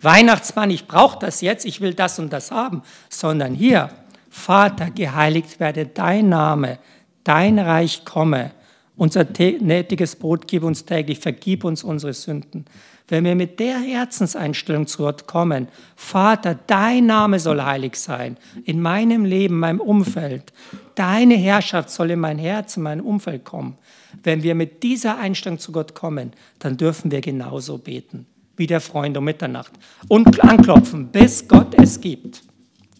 Weihnachtsmann, 0.00 0.70
ich 0.70 0.86
brauche 0.86 1.18
das 1.18 1.40
jetzt, 1.40 1.64
ich 1.64 1.80
will 1.80 1.94
das 1.94 2.20
und 2.20 2.32
das 2.32 2.52
haben, 2.52 2.82
sondern 3.08 3.56
hier, 3.56 3.90
Vater, 4.36 4.90
geheiligt 4.90 5.58
werde 5.58 5.86
dein 5.86 6.28
Name, 6.28 6.78
dein 7.24 7.58
Reich 7.58 8.04
komme. 8.04 8.52
Unser 8.94 9.26
nötiges 9.60 10.14
Brot 10.14 10.46
gib 10.46 10.62
uns 10.62 10.84
täglich, 10.84 11.18
vergib 11.18 11.64
uns 11.64 11.82
unsere 11.82 12.12
Sünden. 12.12 12.66
Wenn 13.08 13.24
wir 13.24 13.34
mit 13.34 13.58
der 13.58 13.78
Herzenseinstellung 13.80 14.86
zu 14.86 14.98
Gott 14.98 15.26
kommen, 15.26 15.68
Vater, 15.96 16.56
dein 16.66 17.06
Name 17.06 17.40
soll 17.40 17.62
heilig 17.62 17.96
sein, 17.96 18.36
in 18.64 18.80
meinem 18.80 19.24
Leben, 19.24 19.58
meinem 19.58 19.80
Umfeld. 19.80 20.52
Deine 20.94 21.34
Herrschaft 21.34 21.90
soll 21.90 22.12
in 22.12 22.20
mein 22.20 22.38
Herz, 22.38 22.76
in 22.76 22.84
mein 22.84 23.00
Umfeld 23.00 23.44
kommen. 23.44 23.78
Wenn 24.22 24.42
wir 24.42 24.54
mit 24.54 24.82
dieser 24.82 25.18
Einstellung 25.18 25.58
zu 25.58 25.72
Gott 25.72 25.94
kommen, 25.94 26.32
dann 26.58 26.76
dürfen 26.76 27.10
wir 27.10 27.22
genauso 27.22 27.78
beten, 27.78 28.26
wie 28.56 28.66
der 28.66 28.80
Freund 28.80 29.16
um 29.16 29.24
Mitternacht. 29.24 29.72
Und 30.08 30.44
anklopfen, 30.44 31.08
bis 31.08 31.48
Gott 31.48 31.74
es 31.74 32.00
gibt. 32.00 32.45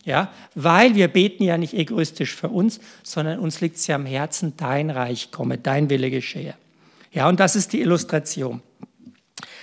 Ja, 0.06 0.32
weil 0.54 0.94
wir 0.94 1.08
beten 1.08 1.42
ja 1.42 1.58
nicht 1.58 1.74
egoistisch 1.74 2.32
für 2.32 2.48
uns, 2.48 2.78
sondern 3.02 3.40
uns 3.40 3.60
liegt 3.60 3.76
es 3.76 3.88
ja 3.88 3.96
am 3.96 4.06
Herzen, 4.06 4.56
dein 4.56 4.90
Reich 4.90 5.32
komme, 5.32 5.58
dein 5.58 5.90
Wille 5.90 6.10
geschehe. 6.10 6.54
Ja, 7.10 7.28
und 7.28 7.40
das 7.40 7.56
ist 7.56 7.72
die 7.72 7.80
Illustration. 7.80 8.62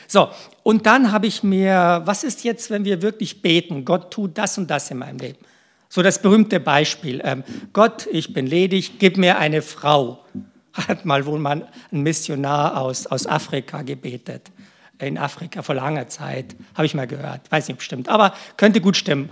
So, 0.06 0.30
und 0.64 0.86
dann 0.86 1.14
habe 1.14 1.28
ich 1.28 1.44
mir, 1.44 2.02
was 2.04 2.26
ist 2.26 2.44
jetzt, 2.44 2.70
wenn 2.70 2.84
wir 2.84 3.02
wirklich 3.02 3.42
beten, 3.42 3.86
Gott 3.86 4.12
tut 4.12 4.38
das 4.38 4.58
und 4.58 4.70
das 4.70 4.92
in 4.92 4.98
meinem 4.98 5.18
Leben? 5.18 5.40
So 5.88 6.02
das 6.02 6.22
berühmte 6.22 6.60
Beispiel, 6.60 7.22
ähm, 7.24 7.46
Gott, 7.72 8.08
ich 8.12 8.34
bin 8.34 8.46
ledig, 8.46 9.00
gib 9.00 9.16
mir 9.16 9.38
eine 9.38 9.62
Frau. 9.62 10.26
Hat 10.74 11.06
mal 11.06 11.26
wohl 11.26 11.40
mal 11.40 11.70
ein 11.92 12.02
Missionar 12.02 12.82
aus, 12.82 13.08
aus 13.08 13.28
Afrika 13.28 13.82
gebetet. 13.82 14.52
In 15.00 15.18
Afrika 15.18 15.62
vor 15.62 15.76
langer 15.76 16.10
Zeit, 16.10 16.56
habe 16.76 16.86
ich 16.86 16.96
mal 16.96 17.08
gehört. 17.08 17.50
Weiß 17.50 17.68
nicht, 17.68 17.78
ob 17.78 17.82
stimmt, 17.82 18.10
aber 18.10 18.34
könnte 18.58 18.82
gut 18.82 18.98
stimmen. 18.98 19.30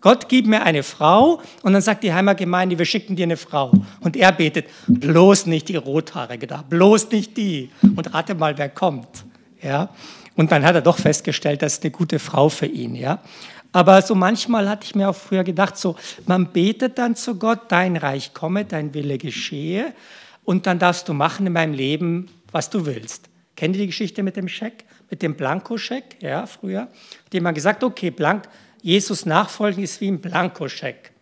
Gott 0.00 0.28
gib 0.28 0.46
mir 0.46 0.62
eine 0.62 0.82
Frau 0.82 1.40
und 1.62 1.72
dann 1.72 1.82
sagt 1.82 2.04
die 2.04 2.12
Heimatgemeinde, 2.12 2.78
wir 2.78 2.84
schicken 2.84 3.16
dir 3.16 3.24
eine 3.24 3.36
Frau. 3.36 3.72
Und 4.00 4.16
er 4.16 4.32
betet, 4.32 4.66
bloß 4.86 5.46
nicht 5.46 5.68
die 5.68 5.76
Rothaarige 5.76 6.46
da, 6.46 6.62
bloß 6.62 7.10
nicht 7.10 7.36
die. 7.36 7.70
Und 7.96 8.12
rate 8.12 8.34
mal, 8.34 8.56
wer 8.58 8.68
kommt. 8.68 9.24
Ja? 9.62 9.90
Und 10.36 10.52
dann 10.52 10.64
hat 10.64 10.74
er 10.74 10.82
doch 10.82 10.98
festgestellt, 10.98 11.62
das 11.62 11.74
ist 11.74 11.84
eine 11.84 11.90
gute 11.90 12.18
Frau 12.18 12.48
für 12.48 12.66
ihn. 12.66 12.94
Ja? 12.94 13.20
Aber 13.72 14.02
so 14.02 14.14
manchmal 14.14 14.68
hatte 14.68 14.84
ich 14.84 14.94
mir 14.94 15.08
auch 15.10 15.16
früher 15.16 15.42
gedacht, 15.42 15.76
so, 15.76 15.96
man 16.26 16.52
betet 16.52 16.98
dann 16.98 17.16
zu 17.16 17.36
Gott, 17.36 17.60
dein 17.68 17.96
Reich 17.96 18.32
komme, 18.32 18.64
dein 18.64 18.94
Wille 18.94 19.18
geschehe 19.18 19.92
und 20.44 20.66
dann 20.66 20.78
darfst 20.78 21.08
du 21.08 21.12
machen 21.12 21.46
in 21.46 21.52
meinem 21.52 21.74
Leben, 21.74 22.28
was 22.52 22.70
du 22.70 22.86
willst. 22.86 23.28
Kennt 23.56 23.74
ihr 23.76 23.82
die 23.82 23.88
Geschichte 23.88 24.22
mit 24.22 24.36
dem 24.36 24.48
Scheck, 24.48 24.84
mit 25.10 25.22
dem 25.22 25.34
Blankoscheck, 25.34 26.16
ja, 26.20 26.46
früher? 26.46 26.88
Dem 27.32 27.42
man 27.42 27.54
gesagt, 27.54 27.82
okay, 27.82 28.10
blank, 28.10 28.48
Jesus 28.84 29.24
nachfolgen 29.24 29.82
ist 29.82 30.02
wie 30.02 30.08
ein 30.08 30.20
Blankoscheck. 30.20 31.12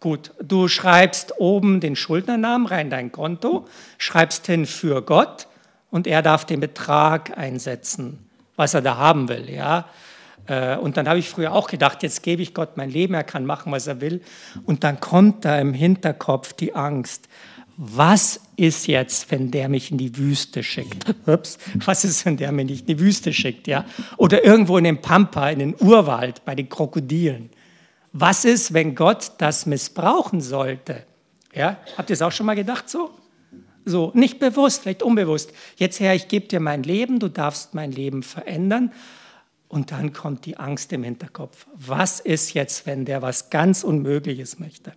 Gut, 0.00 0.32
du 0.42 0.66
schreibst 0.66 1.38
oben 1.38 1.78
den 1.78 1.94
Schuldnernamen 1.94 2.66
rein, 2.66 2.90
dein 2.90 3.12
Konto, 3.12 3.68
schreibst 3.96 4.46
hin 4.46 4.66
für 4.66 5.02
Gott 5.02 5.46
und 5.92 6.08
er 6.08 6.20
darf 6.20 6.44
den 6.44 6.58
Betrag 6.58 7.38
einsetzen, 7.38 8.18
was 8.56 8.74
er 8.74 8.82
da 8.82 8.96
haben 8.96 9.28
will. 9.28 9.48
Ja? 9.48 9.84
Äh, 10.48 10.78
und 10.78 10.96
dann 10.96 11.08
habe 11.08 11.20
ich 11.20 11.28
früher 11.28 11.52
auch 11.52 11.68
gedacht, 11.68 12.02
jetzt 12.02 12.24
gebe 12.24 12.42
ich 12.42 12.54
Gott 12.54 12.76
mein 12.76 12.90
Leben, 12.90 13.14
er 13.14 13.22
kann 13.22 13.46
machen, 13.46 13.70
was 13.70 13.86
er 13.86 14.00
will. 14.00 14.20
Und 14.64 14.82
dann 14.82 14.98
kommt 14.98 15.44
da 15.44 15.60
im 15.60 15.74
Hinterkopf 15.74 16.54
die 16.54 16.74
Angst. 16.74 17.28
Was 17.76 18.40
ist 18.56 18.86
jetzt, 18.86 19.30
wenn 19.30 19.50
der 19.50 19.68
mich 19.68 19.90
in 19.90 19.98
die 19.98 20.16
Wüste 20.16 20.62
schickt? 20.62 21.14
Ups, 21.26 21.58
was 21.84 22.04
ist, 22.04 22.24
wenn 22.24 22.36
der 22.36 22.52
mich 22.52 22.80
in 22.80 22.86
die 22.86 22.98
Wüste 22.98 23.32
schickt? 23.32 23.66
Ja? 23.66 23.84
Oder 24.16 24.44
irgendwo 24.44 24.78
in 24.78 24.84
den 24.84 25.00
Pampa, 25.00 25.50
in 25.50 25.58
den 25.58 25.76
Urwald 25.78 26.44
bei 26.44 26.54
den 26.54 26.68
Krokodilen. 26.68 27.50
Was 28.12 28.44
ist, 28.44 28.72
wenn 28.72 28.94
Gott 28.94 29.32
das 29.38 29.66
missbrauchen 29.66 30.40
sollte? 30.40 31.04
Ja? 31.54 31.78
Habt 31.96 32.10
ihr 32.10 32.14
es 32.14 32.22
auch 32.22 32.32
schon 32.32 32.46
mal 32.46 32.56
gedacht 32.56 32.88
so? 32.88 33.10
So, 33.84 34.10
nicht 34.14 34.40
bewusst, 34.40 34.82
vielleicht 34.82 35.02
unbewusst. 35.02 35.52
Jetzt, 35.76 36.00
Herr, 36.00 36.14
ich 36.14 36.26
gebe 36.26 36.48
dir 36.48 36.58
mein 36.58 36.82
Leben, 36.82 37.20
du 37.20 37.28
darfst 37.28 37.74
mein 37.74 37.92
Leben 37.92 38.22
verändern. 38.22 38.92
Und 39.68 39.90
dann 39.92 40.12
kommt 40.12 40.46
die 40.46 40.56
Angst 40.56 40.92
im 40.92 41.02
Hinterkopf. 41.02 41.66
Was 41.74 42.20
ist 42.20 42.54
jetzt, 42.54 42.86
wenn 42.86 43.04
der 43.04 43.22
was 43.22 43.50
ganz 43.50 43.84
Unmögliches 43.84 44.58
möchte? 44.58 44.92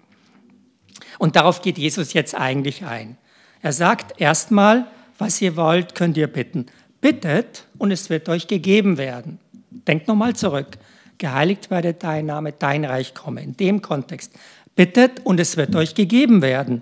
Und 1.17 1.35
darauf 1.35 1.61
geht 1.61 1.77
Jesus 1.77 2.13
jetzt 2.13 2.35
eigentlich 2.35 2.85
ein. 2.85 3.17
Er 3.61 3.73
sagt 3.73 4.19
erstmal, 4.21 4.87
was 5.17 5.41
ihr 5.41 5.55
wollt, 5.55 5.95
könnt 5.95 6.17
ihr 6.17 6.27
bitten. 6.27 6.67
Bittet 7.01 7.65
und 7.77 7.91
es 7.91 8.09
wird 8.09 8.29
euch 8.29 8.47
gegeben 8.47 8.97
werden. 8.97 9.39
Denkt 9.69 10.07
nochmal 10.07 10.35
zurück. 10.35 10.77
Geheiligt 11.17 11.69
werde 11.69 11.93
dein 11.93 12.25
Name, 12.25 12.53
dein 12.53 12.85
Reich 12.85 13.13
komme. 13.13 13.41
In 13.41 13.55
dem 13.57 13.81
Kontext. 13.81 14.33
Bittet 14.75 15.25
und 15.25 15.39
es 15.39 15.57
wird 15.57 15.75
euch 15.75 15.95
gegeben 15.95 16.41
werden. 16.41 16.81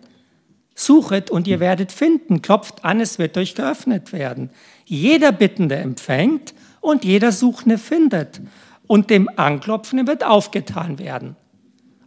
Suchet 0.76 1.32
und 1.32 1.48
ihr 1.48 1.60
werdet 1.60 1.92
finden, 1.92 2.44
klopft 2.44 2.86
an, 2.86 3.00
es 3.00 3.18
wird 3.18 3.36
euch 3.38 3.56
geöffnet 3.56 4.14
werden. 4.14 4.52
Jeder 4.86 5.32
Bittende 5.32 5.76
empfängt 5.76 6.54
und 6.82 7.04
jeder 7.04 7.32
Suchende 7.32 7.80
findet. 7.80 8.42
Und 8.86 9.10
dem 9.10 9.28
Anklopfenden 9.36 10.08
wird 10.08 10.24
aufgetan 10.24 11.00
werden. 11.00 11.36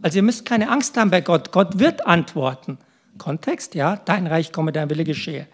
Also 0.01 0.19
ihr 0.19 0.23
müsst 0.23 0.47
keine 0.47 0.71
Angst 0.71 0.97
haben 0.97 1.11
bei 1.11 1.21
Gott. 1.21 1.51
Gott 1.51 1.81
wird 1.81 2.07
antworten. 2.07 2.79
Kontext, 3.21 3.77
ja, 3.77 3.97
dein 4.05 4.27
Reich 4.27 4.53
komme, 4.53 4.73
dein 4.73 4.91
Wille 4.91 5.05
geschehe. 5.05 5.47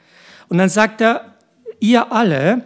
Und 0.49 0.57
dann 0.57 0.71
sagt 0.71 1.03
er, 1.03 1.37
ihr 1.81 2.11
alle, 2.13 2.65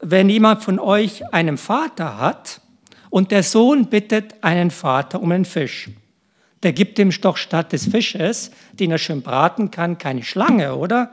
wenn 0.00 0.30
jemand 0.30 0.62
von 0.62 0.78
euch 0.78 1.34
einen 1.34 1.58
Vater 1.58 2.18
hat 2.18 2.62
und 3.10 3.30
der 3.30 3.42
Sohn 3.42 3.86
bittet 3.86 4.42
einen 4.42 4.70
Vater 4.70 5.20
um 5.20 5.32
einen 5.32 5.44
Fisch, 5.44 5.90
der 6.62 6.72
gibt 6.72 6.98
ihm 6.98 7.10
doch 7.20 7.36
statt 7.36 7.72
des 7.72 7.86
Fisches, 7.88 8.50
den 8.72 8.90
er 8.90 8.98
schön 8.98 9.20
braten 9.20 9.70
kann, 9.70 9.98
keine 9.98 10.22
Schlange, 10.22 10.76
oder? 10.76 11.10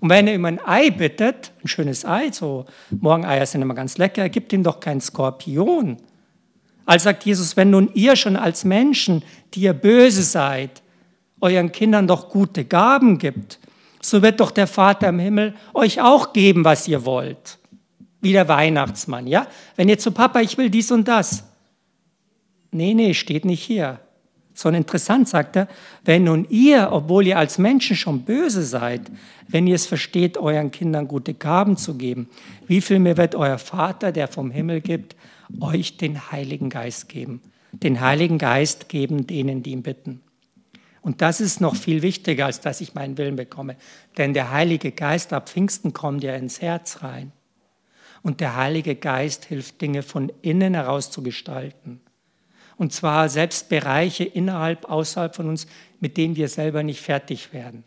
Und 0.00 0.08
wenn 0.08 0.26
er 0.26 0.34
ihm 0.34 0.44
ein 0.46 0.60
Ei 0.64 0.90
bittet, 0.90 1.52
ein 1.62 1.68
schönes 1.68 2.04
Ei, 2.04 2.32
so 2.32 2.66
Morgeneier 2.90 3.46
sind 3.46 3.62
immer 3.62 3.74
ganz 3.74 3.98
lecker, 3.98 4.22
er 4.22 4.30
gibt 4.30 4.52
ihm 4.52 4.62
doch 4.62 4.80
keinen 4.80 5.00
Skorpion. 5.00 5.98
Also 6.86 7.04
sagt 7.04 7.24
Jesus, 7.24 7.56
wenn 7.56 7.70
nun 7.70 7.90
ihr 7.94 8.16
schon 8.16 8.36
als 8.36 8.64
Menschen, 8.64 9.22
die 9.54 9.60
ihr 9.60 9.74
böse 9.74 10.22
seid, 10.22 10.82
euren 11.40 11.72
Kindern 11.72 12.06
doch 12.06 12.28
gute 12.28 12.64
Gaben 12.64 13.18
gibt, 13.18 13.58
so 14.02 14.22
wird 14.22 14.40
doch 14.40 14.50
der 14.50 14.66
Vater 14.66 15.08
im 15.08 15.18
Himmel 15.18 15.54
euch 15.74 16.00
auch 16.00 16.32
geben, 16.32 16.64
was 16.64 16.88
ihr 16.88 17.04
wollt. 17.04 17.58
Wie 18.20 18.32
der 18.32 18.48
Weihnachtsmann, 18.48 19.26
ja? 19.26 19.46
Wenn 19.76 19.88
ihr 19.88 19.98
zu 19.98 20.10
Papa, 20.10 20.40
ich 20.40 20.58
will 20.58 20.70
dies 20.70 20.90
und 20.90 21.08
das. 21.08 21.44
Nee, 22.70 22.94
nee, 22.94 23.14
steht 23.14 23.44
nicht 23.44 23.62
hier. 23.62 24.00
Sondern 24.52 24.82
interessant 24.82 25.28
sagt 25.28 25.56
er, 25.56 25.68
wenn 26.04 26.24
nun 26.24 26.46
ihr, 26.50 26.90
obwohl 26.92 27.26
ihr 27.26 27.38
als 27.38 27.56
Menschen 27.56 27.96
schon 27.96 28.22
böse 28.22 28.62
seid, 28.62 29.10
wenn 29.48 29.66
ihr 29.66 29.74
es 29.74 29.86
versteht, 29.86 30.36
euren 30.36 30.70
Kindern 30.70 31.08
gute 31.08 31.34
Gaben 31.34 31.76
zu 31.76 31.94
geben, 31.94 32.28
wie 32.66 32.80
viel 32.80 32.98
mehr 32.98 33.16
wird 33.16 33.34
euer 33.34 33.58
Vater, 33.58 34.12
der 34.12 34.28
vom 34.28 34.50
Himmel 34.50 34.80
gibt, 34.80 35.16
euch 35.60 35.96
den 35.96 36.30
Heiligen 36.30 36.68
Geist 36.68 37.08
geben? 37.08 37.40
Den 37.72 38.00
Heiligen 38.00 38.38
Geist 38.38 38.88
geben 38.88 39.26
denen, 39.26 39.62
die 39.62 39.70
ihn 39.70 39.82
bitten. 39.82 40.20
Und 41.02 41.22
das 41.22 41.40
ist 41.40 41.60
noch 41.60 41.76
viel 41.76 42.02
wichtiger, 42.02 42.46
als 42.46 42.60
dass 42.60 42.80
ich 42.80 42.94
meinen 42.94 43.16
Willen 43.16 43.36
bekomme. 43.36 43.76
Denn 44.18 44.34
der 44.34 44.50
Heilige 44.50 44.92
Geist 44.92 45.32
ab 45.32 45.48
Pfingsten 45.48 45.92
kommt 45.92 46.22
ja 46.22 46.34
ins 46.34 46.60
Herz 46.60 47.02
rein. 47.02 47.32
Und 48.22 48.40
der 48.40 48.56
Heilige 48.56 48.96
Geist 48.96 49.46
hilft, 49.46 49.80
Dinge 49.80 50.02
von 50.02 50.30
innen 50.42 50.74
heraus 50.74 51.10
zu 51.10 51.22
gestalten. 51.22 52.00
Und 52.76 52.92
zwar 52.92 53.28
selbst 53.28 53.68
Bereiche 53.70 54.24
innerhalb, 54.24 54.84
außerhalb 54.90 55.34
von 55.34 55.48
uns, 55.48 55.66
mit 56.00 56.16
denen 56.16 56.36
wir 56.36 56.48
selber 56.48 56.82
nicht 56.82 57.00
fertig 57.00 57.52
werden. 57.52 57.84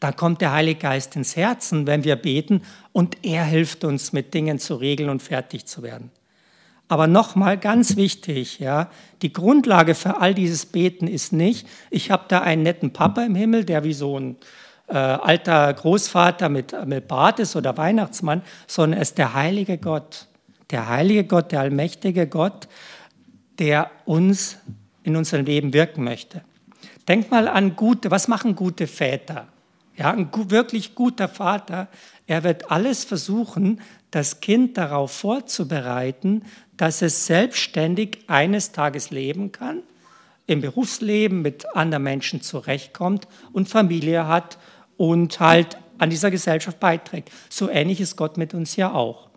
Da 0.00 0.10
kommt 0.10 0.40
der 0.40 0.52
Heilige 0.52 0.80
Geist 0.80 1.14
ins 1.14 1.36
Herzen, 1.36 1.86
wenn 1.86 2.02
wir 2.02 2.16
beten, 2.16 2.62
und 2.90 3.18
er 3.24 3.44
hilft 3.44 3.84
uns, 3.84 4.12
mit 4.12 4.34
Dingen 4.34 4.58
zu 4.58 4.74
regeln 4.74 5.08
und 5.08 5.22
fertig 5.22 5.66
zu 5.66 5.84
werden. 5.84 6.10
Aber 6.92 7.06
nochmal 7.06 7.56
ganz 7.56 7.96
wichtig, 7.96 8.58
ja, 8.58 8.90
die 9.22 9.32
Grundlage 9.32 9.94
für 9.94 10.20
all 10.20 10.34
dieses 10.34 10.66
Beten 10.66 11.06
ist 11.06 11.32
nicht, 11.32 11.66
ich 11.88 12.10
habe 12.10 12.24
da 12.28 12.42
einen 12.42 12.64
netten 12.64 12.92
Papa 12.92 13.22
im 13.22 13.34
Himmel, 13.34 13.64
der 13.64 13.82
wie 13.82 13.94
so 13.94 14.20
ein 14.20 14.36
äh, 14.88 14.98
alter 14.98 15.72
Großvater 15.72 16.50
mit, 16.50 16.74
mit 16.86 17.08
Bart 17.08 17.38
ist 17.38 17.56
oder 17.56 17.78
Weihnachtsmann, 17.78 18.42
sondern 18.66 19.00
es 19.00 19.08
ist 19.08 19.16
der 19.16 19.32
heilige 19.32 19.78
Gott. 19.78 20.26
Der 20.70 20.86
heilige 20.86 21.24
Gott, 21.24 21.52
der 21.52 21.60
allmächtige 21.60 22.26
Gott, 22.26 22.68
der 23.58 23.90
uns 24.04 24.58
in 25.02 25.16
unserem 25.16 25.46
Leben 25.46 25.72
wirken 25.72 26.04
möchte. 26.04 26.42
Denk 27.08 27.30
mal 27.30 27.48
an 27.48 27.74
gute, 27.74 28.10
was 28.10 28.28
machen 28.28 28.54
gute 28.54 28.86
Väter? 28.86 29.46
Ja, 29.96 30.10
ein 30.10 30.28
wirklich 30.48 30.94
guter 30.94 31.28
Vater, 31.28 31.88
er 32.26 32.44
wird 32.44 32.70
alles 32.70 33.04
versuchen, 33.04 33.80
das 34.10 34.40
Kind 34.40 34.76
darauf 34.76 35.10
vorzubereiten, 35.10 36.42
dass 36.82 37.00
es 37.00 37.26
selbstständig 37.26 38.24
eines 38.26 38.72
Tages 38.72 39.10
leben 39.10 39.52
kann, 39.52 39.84
im 40.48 40.60
Berufsleben 40.60 41.40
mit 41.40 41.76
anderen 41.76 42.02
Menschen 42.02 42.42
zurechtkommt 42.42 43.28
und 43.52 43.68
Familie 43.68 44.26
hat 44.26 44.58
und 44.96 45.38
halt 45.38 45.78
an 45.98 46.10
dieser 46.10 46.32
Gesellschaft 46.32 46.80
beiträgt. 46.80 47.30
So 47.48 47.70
ähnlich 47.70 48.00
ist 48.00 48.16
Gott 48.16 48.36
mit 48.36 48.52
uns 48.52 48.74
ja 48.74 48.92
auch. 48.92 49.30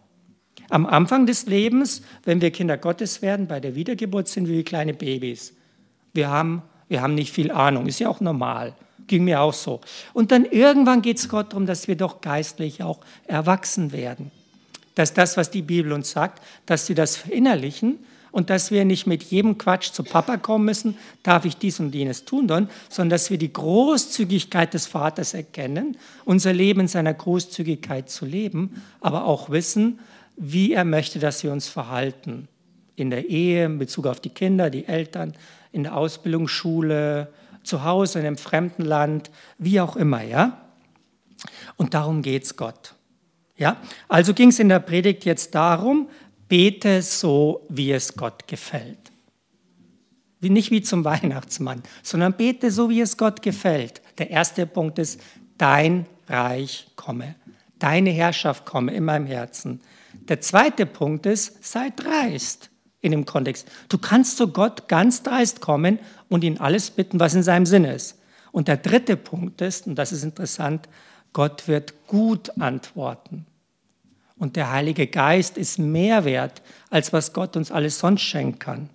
Am 0.72 0.88
Anfang 0.88 1.28
des 1.28 1.46
Lebens, 1.46 2.02
wenn 2.24 2.42
wir 2.42 2.50
Kinder 2.50 2.80
Gottes 2.80 3.22
werden, 3.22 3.46
bei 3.46 3.60
der 3.60 3.76
Wiedergeburt 3.76 4.28
sind 4.28 4.48
wir 4.48 4.58
wie 4.58 4.64
kleine 4.64 4.96
Babys. 4.96 5.54
Wir 6.16 6.30
haben, 6.30 6.64
wir 6.88 7.04
haben 7.04 7.14
nicht 7.14 7.32
viel 7.32 7.52
Ahnung, 7.52 7.86
ist 7.86 8.00
ja 8.00 8.10
auch 8.10 8.22
normal. 8.22 8.74
Ging 9.06 9.24
mir 9.24 9.42
auch 9.42 9.54
so. 9.54 9.82
Und 10.14 10.32
dann 10.32 10.46
irgendwann 10.46 11.04
geht 11.04 11.18
es 11.18 11.30
Gott 11.30 11.54
darum, 11.54 11.68
dass 11.68 11.88
wir 11.88 11.96
doch 11.96 12.22
geistlich 12.22 12.82
auch 12.82 13.02
erwachsen 13.28 13.92
werden 13.92 14.32
dass 14.96 15.14
das, 15.14 15.38
was 15.38 15.52
die 15.52 15.62
Bibel 15.62 15.92
uns 15.94 16.12
sagt, 16.12 16.42
dass 16.66 16.90
wir 16.90 16.96
das 16.96 17.18
verinnerlichen 17.18 18.00
und 18.32 18.50
dass 18.50 18.70
wir 18.70 18.84
nicht 18.84 19.08
mit 19.08 19.24
jedem 19.24 19.58
Quatsch 19.58 19.92
zu 19.92 20.04
Papa 20.04 20.36
kommen 20.38 20.66
müssen, 20.66 20.98
darf 21.24 21.46
ich 21.46 21.56
dies 21.56 21.80
und 21.80 21.96
jenes 21.96 22.26
tun, 22.26 22.50
sondern 22.90 23.10
dass 23.10 23.30
wir 23.30 23.38
die 23.38 23.54
Großzügigkeit 23.54 24.74
des 24.74 24.88
Vaters 24.88 25.34
erkennen, 25.34 25.98
unser 26.26 26.52
Leben 26.52 26.82
in 26.82 26.88
seiner 26.90 27.14
Großzügigkeit 27.14 28.10
zu 28.10 28.26
leben, 28.26 28.82
aber 29.00 29.26
auch 29.26 29.50
wissen, 29.50 30.00
wie 30.36 30.74
er 30.74 30.84
möchte, 30.84 31.20
dass 31.20 31.44
wir 31.44 31.52
uns 31.54 31.70
verhalten. 31.70 32.50
In 32.98 33.10
der 33.10 33.30
Ehe, 33.30 33.66
in 33.66 33.78
Bezug 33.78 34.08
auf 34.08 34.20
die 34.20 34.30
Kinder, 34.30 34.70
die 34.70 34.86
Eltern, 34.86 35.34
in 35.72 35.84
der 35.84 35.96
Ausbildungsschule, 35.96 37.32
zu 37.64 37.84
Hause, 37.84 38.20
in 38.20 38.26
einem 38.26 38.38
fremden 38.38 38.84
Land, 38.84 39.32
wie 39.58 39.80
auch 39.80 39.96
immer, 39.96 40.22
ja? 40.24 40.62
Und 41.78 41.94
darum 41.94 42.22
geht 42.22 42.44
es 42.44 42.56
Gott. 42.56 42.95
Ja? 43.58 43.78
Also 44.08 44.34
ging 44.34 44.50
es 44.50 44.60
in 44.60 44.70
der 44.70 44.80
Predigt 44.80 45.26
jetzt 45.26 45.56
darum, 45.56 46.10
bete 46.48 47.02
so, 47.02 47.66
wie 47.70 47.92
es 47.92 48.16
Gott 48.16 48.48
gefällt. 48.48 49.12
Wie, 50.40 50.50
nicht 50.50 50.72
wie 50.72 50.82
zum 50.82 51.04
Weihnachtsmann, 51.06 51.84
sondern 52.04 52.34
bete 52.34 52.72
so, 52.72 52.90
wie 52.90 53.02
es 53.02 53.18
Gott 53.18 53.42
gefällt. 53.42 54.02
Der 54.18 54.30
erste 54.30 54.66
Punkt 54.66 55.00
ist, 55.00 55.22
dein 55.58 56.06
Reich 56.28 56.88
komme. 56.96 57.36
Deine 57.80 58.10
Herrschaft 58.10 58.66
komme 58.66 58.94
in 58.94 59.04
meinem 59.06 59.28
Herzen. 59.28 59.82
Der 60.28 60.42
zweite 60.42 60.86
Punkt 60.86 61.26
ist, 61.26 61.64
sei 61.64 61.92
dreist 61.96 62.70
in 63.02 63.12
dem 63.12 63.26
Kontext. 63.26 63.68
Du 63.90 63.98
kannst 63.98 64.38
zu 64.38 64.48
Gott 64.48 64.88
ganz 64.88 65.22
dreist 65.22 65.62
kommen 65.62 66.00
und 66.30 66.44
ihn 66.44 66.58
alles 66.58 66.90
bitten, 66.90 67.20
was 67.20 67.36
in 67.36 67.44
seinem 67.44 67.66
Sinne 67.66 67.94
ist. 67.94 68.18
Und 68.52 68.68
der 68.68 68.78
dritte 68.78 69.18
Punkt 69.18 69.62
ist, 69.62 69.86
und 69.86 69.96
das 69.96 70.12
ist 70.12 70.24
interessant, 70.24 70.88
Gott 71.36 71.68
wird 71.68 72.08
gut 72.08 72.62
antworten. 72.62 73.46
Und 74.38 74.56
der 74.56 74.72
Heilige 74.72 75.06
Geist 75.06 75.58
ist 75.58 75.78
mehr 75.78 76.24
wert, 76.24 76.62
als 76.90 77.12
was 77.12 77.34
Gott 77.34 77.58
uns 77.58 77.72
alles 77.72 78.00
sonst 78.00 78.22
schenken 78.22 78.58
kann. 78.58 78.90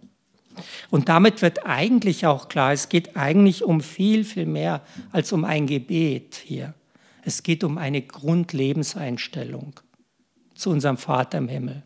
Und 0.88 1.11
damit 1.11 1.42
wird 1.42 1.66
eigentlich 1.66 2.24
auch 2.24 2.48
klar, 2.48 2.72
es 2.72 2.88
geht 2.88 3.14
eigentlich 3.14 3.62
um 3.62 3.83
viel, 3.83 4.24
viel 4.24 4.46
mehr 4.46 4.81
als 5.12 5.33
um 5.33 5.44
ein 5.44 5.66
Gebet 5.66 6.40
hier. 6.42 6.72
Es 7.22 7.42
geht 7.42 7.62
um 7.62 7.76
eine 7.76 8.00
Grundlebenseinstellung 8.00 9.79
zu 10.55 10.70
unserem 10.70 10.96
Vater 10.96 11.37
im 11.37 11.48
Himmel. 11.48 11.83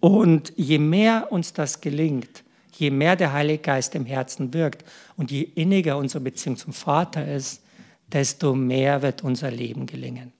Und 0.00 0.52
je 0.56 0.78
mehr 0.78 1.32
uns 1.32 1.54
das 1.54 1.80
gelingt, 1.80 2.44
je 2.76 2.90
mehr 2.90 3.16
der 3.16 3.32
Heilige 3.32 3.62
Geist 3.62 3.94
im 3.94 4.04
Herzen 4.04 4.52
wirkt 4.52 4.84
und 5.16 5.30
je 5.30 5.40
inniger 5.40 5.96
unsere 5.96 6.22
Beziehung 6.22 6.58
zum 6.58 6.74
Vater 6.74 7.26
ist, 7.26 7.63
desto 8.14 8.54
mehr 8.54 9.02
wird 9.02 9.22
unser 9.22 9.50
Leben 9.50 9.86
gelingen. 9.86 10.32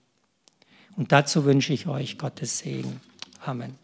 Und 0.97 1.11
dazu 1.13 1.45
wünsche 1.45 1.73
ich 1.73 1.87
euch 1.89 2.17
Gottes 2.17 2.61
Segen. 2.61 3.01
Amen. 3.45 3.77